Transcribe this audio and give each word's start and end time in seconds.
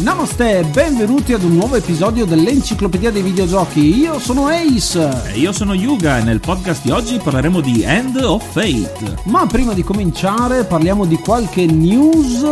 Namaste, 0.00 0.64
benvenuti 0.72 1.32
ad 1.32 1.42
un 1.42 1.54
nuovo 1.56 1.74
episodio 1.74 2.24
dell'Enciclopedia 2.24 3.10
dei 3.10 3.20
Videogiochi. 3.20 3.98
Io 3.98 4.20
sono 4.20 4.46
Ace. 4.46 5.32
E 5.32 5.38
io 5.38 5.50
sono 5.50 5.74
Yuga 5.74 6.18
e 6.18 6.22
nel 6.22 6.38
podcast 6.38 6.84
di 6.84 6.92
oggi 6.92 7.18
parleremo 7.18 7.60
di 7.60 7.82
End 7.82 8.14
of 8.14 8.44
Fate. 8.52 9.16
Ma 9.24 9.44
prima 9.46 9.72
di 9.72 9.82
cominciare 9.82 10.62
parliamo 10.62 11.04
di 11.04 11.16
qualche 11.16 11.66
news. 11.66 12.46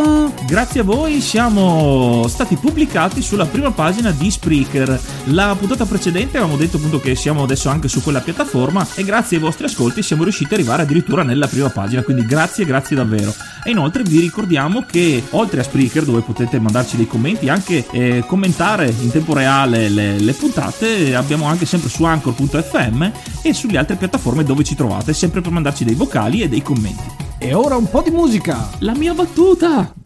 Grazie 0.45 0.81
a 0.81 0.83
voi 0.83 1.21
siamo 1.21 2.27
stati 2.27 2.57
pubblicati 2.57 3.23
sulla 3.23 3.47
prima 3.47 3.71
pagina 3.71 4.11
di 4.11 4.29
Spreaker. 4.29 5.01
La 5.27 5.55
puntata 5.57 5.87
precedente 5.87 6.39
avevamo 6.39 6.59
detto 6.59 6.79
appunto 6.79 6.99
che 6.99 7.15
siamo 7.15 7.45
adesso 7.45 7.69
anche 7.69 7.87
su 7.87 8.03
quella 8.03 8.21
piattaforma 8.23 8.85
e 8.97 9.05
grazie 9.05 9.37
ai 9.37 9.43
vostri 9.45 9.67
ascolti 9.67 10.03
siamo 10.03 10.25
riusciti 10.25 10.53
ad 10.53 10.59
arrivare 10.59 10.83
addirittura 10.83 11.23
nella 11.23 11.47
prima 11.47 11.69
pagina, 11.69 12.03
quindi 12.03 12.27
grazie, 12.27 12.65
grazie 12.65 12.97
davvero. 12.97 13.33
E 13.63 13.71
inoltre 13.71 14.03
vi 14.03 14.19
ricordiamo 14.19 14.85
che 14.85 15.23
oltre 15.31 15.61
a 15.61 15.63
Spreaker 15.63 16.05
dove 16.05 16.23
potete 16.23 16.59
mandarci 16.59 16.97
dei 16.97 17.07
commenti 17.07 17.35
commenti, 17.37 17.49
anche 17.49 17.87
eh, 17.91 18.25
commentare 18.27 18.93
in 19.01 19.11
tempo 19.11 19.35
reale 19.35 19.89
le, 19.89 20.19
le, 20.19 20.33
puntate. 20.33 21.15
Abbiamo 21.15 21.47
anche 21.47 21.67
sempre 21.67 21.89
su 21.89 22.05
anchor.fm 22.05 23.11
e 23.43 23.53
sulle 23.53 23.79
altre 23.79 23.97
piattaforme 23.97 24.45
dove 24.45 24.65
ci 24.65 24.75
trovate, 24.75 25.13
sempre 25.13 25.41
per 25.41 25.53
mandarci 25.53 25.85
dei 25.85 25.95
vocali 25.95 26.43
e 26.43 26.49
dei 26.49 26.63
commenti. 26.63 27.25
E 27.39 27.55
ora 27.55 27.77
un 27.77 27.89
po' 27.89 28.03
di 28.03 28.11
musica! 28.11 28.71
La 28.79 28.95
mia 28.95 29.13
battuta! 29.13 30.06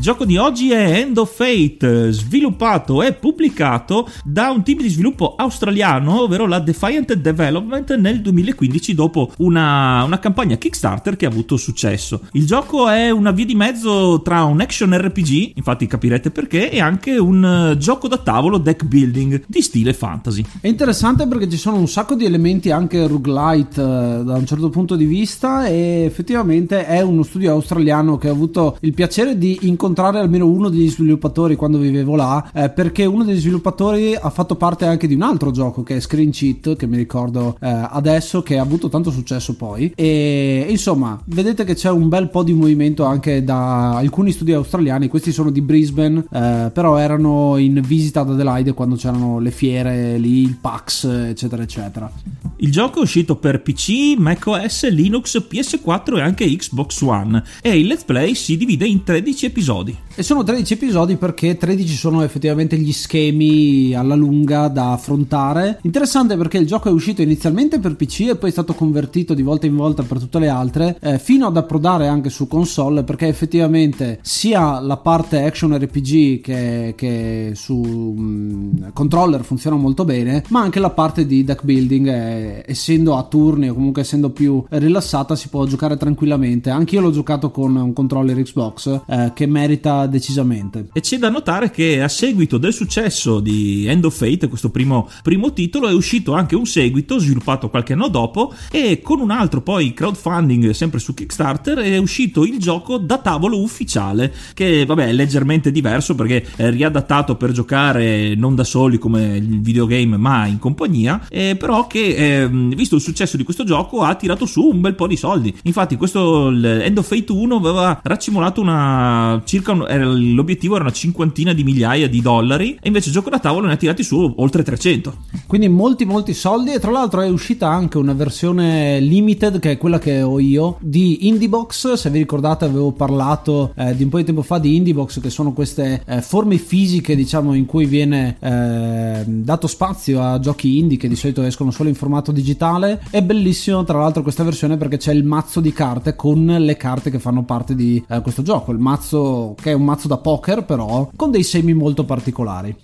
Il 0.00 0.06
gioco 0.06 0.24
di 0.24 0.38
oggi 0.38 0.72
è 0.72 0.98
End 0.98 1.18
of 1.18 1.34
Fate, 1.36 2.10
sviluppato 2.10 3.02
e 3.02 3.12
pubblicato 3.12 4.08
da 4.24 4.48
un 4.48 4.64
team 4.64 4.78
di 4.78 4.88
sviluppo 4.88 5.34
australiano, 5.36 6.22
ovvero 6.22 6.46
la 6.46 6.58
Defiant 6.58 7.12
Development, 7.12 7.94
nel 7.96 8.22
2015 8.22 8.94
dopo 8.94 9.30
una, 9.40 10.02
una, 10.04 10.18
campagna 10.18 10.56
Kickstarter 10.56 11.16
che 11.16 11.26
ha 11.26 11.28
avuto 11.28 11.58
successo. 11.58 12.22
Il 12.32 12.46
gioco 12.46 12.88
è 12.88 13.10
una 13.10 13.30
via 13.30 13.44
di 13.44 13.54
mezzo 13.54 14.22
tra 14.22 14.44
un 14.44 14.62
action 14.62 14.96
RPG, 14.96 15.56
infatti 15.56 15.86
capirete 15.86 16.30
perché, 16.30 16.70
e 16.70 16.80
anche 16.80 17.18
un 17.18 17.76
gioco 17.78 18.08
da 18.08 18.16
tavolo 18.16 18.56
deck 18.56 18.84
building 18.84 19.42
di 19.46 19.60
stile 19.60 19.92
fantasy. 19.92 20.42
È 20.62 20.66
interessante 20.66 21.26
perché 21.26 21.46
ci 21.46 21.58
sono 21.58 21.76
un 21.76 21.88
sacco 21.88 22.14
di 22.14 22.24
elementi 22.24 22.70
anche 22.70 23.06
roguelite 23.06 23.78
eh, 23.78 24.24
da 24.24 24.36
un 24.36 24.46
certo 24.46 24.70
punto 24.70 24.96
di 24.96 25.04
vista 25.04 25.66
e 25.66 26.04
effettivamente 26.06 26.86
è 26.86 27.02
uno 27.02 27.22
studio 27.22 27.52
australiano 27.52 28.16
che 28.16 28.28
ha 28.28 28.32
avuto 28.32 28.78
il 28.80 28.94
piacere 28.94 29.36
di 29.36 29.58
incontrare 29.64 29.88
incontrare 29.90 30.20
almeno 30.20 30.46
uno 30.46 30.68
degli 30.68 30.88
sviluppatori 30.88 31.56
quando 31.56 31.78
vivevo 31.78 32.14
là, 32.14 32.50
eh, 32.54 32.70
perché 32.70 33.04
uno 33.04 33.24
degli 33.24 33.40
sviluppatori 33.40 34.14
ha 34.14 34.30
fatto 34.30 34.54
parte 34.54 34.86
anche 34.86 35.06
di 35.08 35.14
un 35.14 35.22
altro 35.22 35.50
gioco 35.50 35.82
che 35.82 35.96
è 35.96 36.00
Screen 36.00 36.30
Cheat, 36.30 36.76
che 36.76 36.86
mi 36.86 36.96
ricordo 36.96 37.56
eh, 37.60 37.68
adesso, 37.68 38.42
che 38.42 38.58
ha 38.58 38.62
avuto 38.62 38.88
tanto 38.88 39.10
successo 39.10 39.56
poi. 39.56 39.92
E 39.96 40.66
insomma, 40.68 41.20
vedete 41.26 41.64
che 41.64 41.74
c'è 41.74 41.90
un 41.90 42.08
bel 42.08 42.28
po' 42.30 42.44
di 42.44 42.52
movimento 42.52 43.04
anche 43.04 43.42
da 43.42 43.96
alcuni 43.96 44.30
studi 44.30 44.52
australiani, 44.52 45.08
questi 45.08 45.32
sono 45.32 45.50
di 45.50 45.60
Brisbane, 45.60 46.24
eh, 46.30 46.70
però 46.72 46.96
erano 46.96 47.56
in 47.56 47.80
visita 47.84 48.20
ad 48.20 48.30
Adelaide 48.30 48.72
quando 48.72 48.94
c'erano 48.94 49.40
le 49.40 49.50
fiere 49.50 50.16
lì, 50.18 50.42
il 50.42 50.56
PAX, 50.56 51.04
eccetera, 51.04 51.62
eccetera. 51.62 52.49
Il 52.62 52.70
gioco 52.70 52.98
è 52.98 53.02
uscito 53.02 53.36
per 53.36 53.62
PC, 53.62 54.16
macOS, 54.18 54.90
Linux, 54.90 55.42
PS4 55.48 56.18
e 56.18 56.20
anche 56.20 56.44
Xbox 56.44 57.00
One 57.00 57.42
e 57.62 57.78
il 57.78 57.86
let's 57.86 58.04
play 58.04 58.34
si 58.34 58.58
divide 58.58 58.86
in 58.86 59.02
13 59.02 59.46
episodi. 59.46 59.96
E 60.14 60.22
sono 60.22 60.42
13 60.42 60.74
episodi 60.74 61.16
perché 61.16 61.56
13 61.56 61.94
sono 61.94 62.22
effettivamente 62.22 62.76
gli 62.76 62.92
schemi 62.92 63.94
alla 63.94 64.14
lunga 64.14 64.68
da 64.68 64.92
affrontare. 64.92 65.78
Interessante 65.84 66.36
perché 66.36 66.58
il 66.58 66.66
gioco 66.66 66.90
è 66.90 66.92
uscito 66.92 67.22
inizialmente 67.22 67.78
per 67.78 67.96
PC 67.96 68.28
e 68.28 68.36
poi 68.36 68.50
è 68.50 68.52
stato 68.52 68.74
convertito 68.74 69.32
di 69.32 69.40
volta 69.40 69.64
in 69.64 69.76
volta 69.76 70.02
per 70.02 70.18
tutte 70.18 70.38
le 70.38 70.48
altre, 70.48 70.98
eh, 71.00 71.18
fino 71.18 71.46
ad 71.46 71.56
approdare 71.56 72.08
anche 72.08 72.28
su 72.28 72.46
console 72.46 73.04
perché 73.04 73.28
effettivamente 73.28 74.18
sia 74.20 74.80
la 74.80 74.98
parte 74.98 75.42
action 75.44 75.78
RPG 75.78 76.42
che, 76.42 76.92
che 76.94 77.52
su 77.54 77.76
mh, 77.76 78.20
mm, 78.20 78.88
controller 78.92 79.44
funziona 79.44 79.76
molto 79.76 80.04
bene, 80.04 80.44
ma 80.48 80.60
anche 80.60 80.78
la 80.78 80.90
parte 80.90 81.24
di 81.24 81.42
deck 81.42 81.64
building, 81.64 82.08
eh, 82.50 82.64
essendo 82.66 83.16
a 83.16 83.22
turni 83.24 83.68
o 83.68 83.74
comunque 83.74 84.02
essendo 84.02 84.30
più 84.30 84.64
rilassata, 84.68 85.36
si 85.36 85.48
può 85.48 85.64
giocare 85.66 85.96
tranquillamente. 85.96 86.70
Anche 86.70 86.96
io 86.96 87.00
l'ho 87.00 87.10
giocato 87.10 87.50
con 87.50 87.76
un 87.76 87.92
controller 87.92 88.42
Xbox 88.42 89.02
eh, 89.06 89.32
che 89.34 89.46
merita 89.46 90.06
decisamente. 90.06 90.88
E 90.92 91.00
c'è 91.00 91.18
da 91.18 91.30
notare 91.30 91.70
che 91.70 92.02
a 92.02 92.08
seguito 92.08 92.58
del 92.58 92.72
successo 92.72 93.40
di 93.40 93.86
End 93.86 94.04
of 94.04 94.16
Fate, 94.16 94.48
questo 94.48 94.70
primo, 94.70 95.08
primo 95.22 95.52
titolo, 95.52 95.88
è 95.88 95.92
uscito 95.92 96.32
anche 96.32 96.56
un 96.56 96.66
seguito 96.66 97.18
sviluppato 97.18 97.68
qualche 97.70 97.92
anno 97.92 98.08
dopo 98.08 98.52
e 98.70 99.00
con 99.02 99.20
un 99.20 99.30
altro 99.30 99.60
poi 99.62 99.92
crowdfunding 99.92 100.70
sempre 100.70 100.98
su 100.98 101.14
Kickstarter 101.14 101.78
è 101.78 101.96
uscito 101.96 102.44
il 102.44 102.58
gioco 102.58 102.98
da 102.98 103.18
tavolo 103.18 103.60
ufficiale 103.60 104.32
che 104.54 104.84
vabbè 104.84 105.08
è 105.08 105.12
leggermente 105.12 105.70
diverso 105.70 106.14
perché 106.14 106.44
è 106.56 106.70
riadattato 106.70 107.36
per 107.36 107.52
giocare 107.52 108.34
non 108.34 108.54
da 108.54 108.64
soli 108.64 108.98
come 108.98 109.36
il 109.36 109.60
videogame 109.60 110.16
ma 110.16 110.46
in 110.46 110.58
compagnia 110.58 111.26
eh, 111.28 111.56
però 111.56 111.86
che 111.86 112.39
e 112.42 112.48
visto 112.48 112.94
il 112.94 113.00
successo 113.00 113.36
di 113.36 113.44
questo 113.44 113.64
gioco 113.64 114.02
ha 114.02 114.14
tirato 114.14 114.46
su 114.46 114.62
un 114.62 114.80
bel 114.80 114.94
po' 114.94 115.06
di 115.06 115.16
soldi. 115.16 115.54
Infatti 115.64 115.96
questo 115.96 116.48
End 116.50 116.98
of 116.98 117.06
Fate 117.06 117.32
1 117.32 117.54
aveva 117.54 118.00
raccimolato 118.02 118.60
una 118.60 119.40
circa 119.44 119.88
era, 119.88 120.04
l'obiettivo 120.04 120.74
era 120.74 120.84
una 120.84 120.92
cinquantina 120.92 121.52
di 121.52 121.64
migliaia 121.64 122.08
di 122.08 122.20
dollari 122.20 122.74
e 122.80 122.88
invece 122.88 123.08
il 123.08 123.14
gioco 123.14 123.30
da 123.30 123.38
tavolo 123.38 123.66
ne 123.66 123.74
ha 123.74 123.76
tirati 123.76 124.02
su 124.02 124.34
oltre 124.36 124.62
300. 124.62 125.14
Quindi 125.46 125.68
molti 125.68 126.04
molti 126.04 126.34
soldi 126.34 126.72
e 126.72 126.78
tra 126.78 126.90
l'altro 126.90 127.20
è 127.20 127.28
uscita 127.28 127.68
anche 127.68 127.98
una 127.98 128.12
versione 128.12 129.00
limited 129.00 129.58
che 129.58 129.72
è 129.72 129.78
quella 129.78 129.98
che 129.98 130.22
ho 130.22 130.38
io 130.38 130.76
di 130.80 131.28
Indiebox, 131.28 131.94
se 131.94 132.10
vi 132.10 132.18
ricordate 132.18 132.64
avevo 132.64 132.92
parlato 132.92 133.72
eh, 133.76 133.94
di 133.96 134.04
un 134.04 134.08
po' 134.08 134.18
di 134.18 134.24
tempo 134.24 134.42
fa 134.42 134.58
di 134.58 134.76
Indiebox 134.76 135.20
che 135.20 135.30
sono 135.30 135.52
queste 135.52 136.02
eh, 136.06 136.22
forme 136.22 136.58
fisiche 136.58 137.16
diciamo 137.16 137.54
in 137.54 137.66
cui 137.66 137.86
viene 137.86 138.36
eh, 138.40 139.24
dato 139.26 139.66
spazio 139.66 140.22
a 140.22 140.38
giochi 140.38 140.78
indie 140.78 140.98
che 140.98 141.08
di 141.08 141.16
solito 141.16 141.42
escono 141.42 141.70
solo 141.70 141.88
in 141.88 141.94
formato 141.94 142.29
digitale. 142.32 143.02
È 143.10 143.22
bellissimo 143.22 143.84
tra 143.84 143.98
l'altro 143.98 144.22
questa 144.22 144.44
versione 144.44 144.76
perché 144.76 144.96
c'è 144.96 145.12
il 145.12 145.24
mazzo 145.24 145.60
di 145.60 145.72
carte 145.72 146.16
con 146.16 146.44
le 146.44 146.76
carte 146.76 147.10
che 147.10 147.18
fanno 147.18 147.44
parte 147.44 147.74
di 147.74 148.02
eh, 148.08 148.20
questo 148.20 148.42
gioco, 148.42 148.72
il 148.72 148.78
mazzo 148.78 149.54
che 149.60 149.70
è 149.70 149.74
un 149.74 149.84
mazzo 149.84 150.08
da 150.08 150.18
poker 150.18 150.64
però 150.64 151.10
con 151.14 151.30
dei 151.30 151.42
semi 151.42 151.74
molto 151.74 152.04
particolari. 152.04 152.74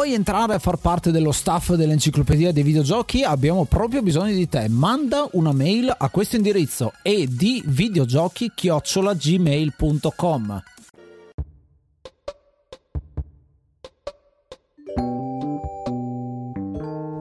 Vuoi 0.00 0.14
entrare 0.14 0.54
a 0.54 0.58
far 0.58 0.76
parte 0.76 1.10
dello 1.10 1.30
staff 1.30 1.74
dell'enciclopedia 1.74 2.52
dei 2.52 2.62
videogiochi? 2.62 3.22
Abbiamo 3.22 3.66
proprio 3.66 4.00
bisogno 4.00 4.32
di 4.32 4.48
te. 4.48 4.66
Manda 4.66 5.28
una 5.32 5.52
mail 5.52 5.94
a 5.94 6.08
questo 6.08 6.36
indirizzo 6.36 6.94
e 7.02 7.28
di. 7.28 7.62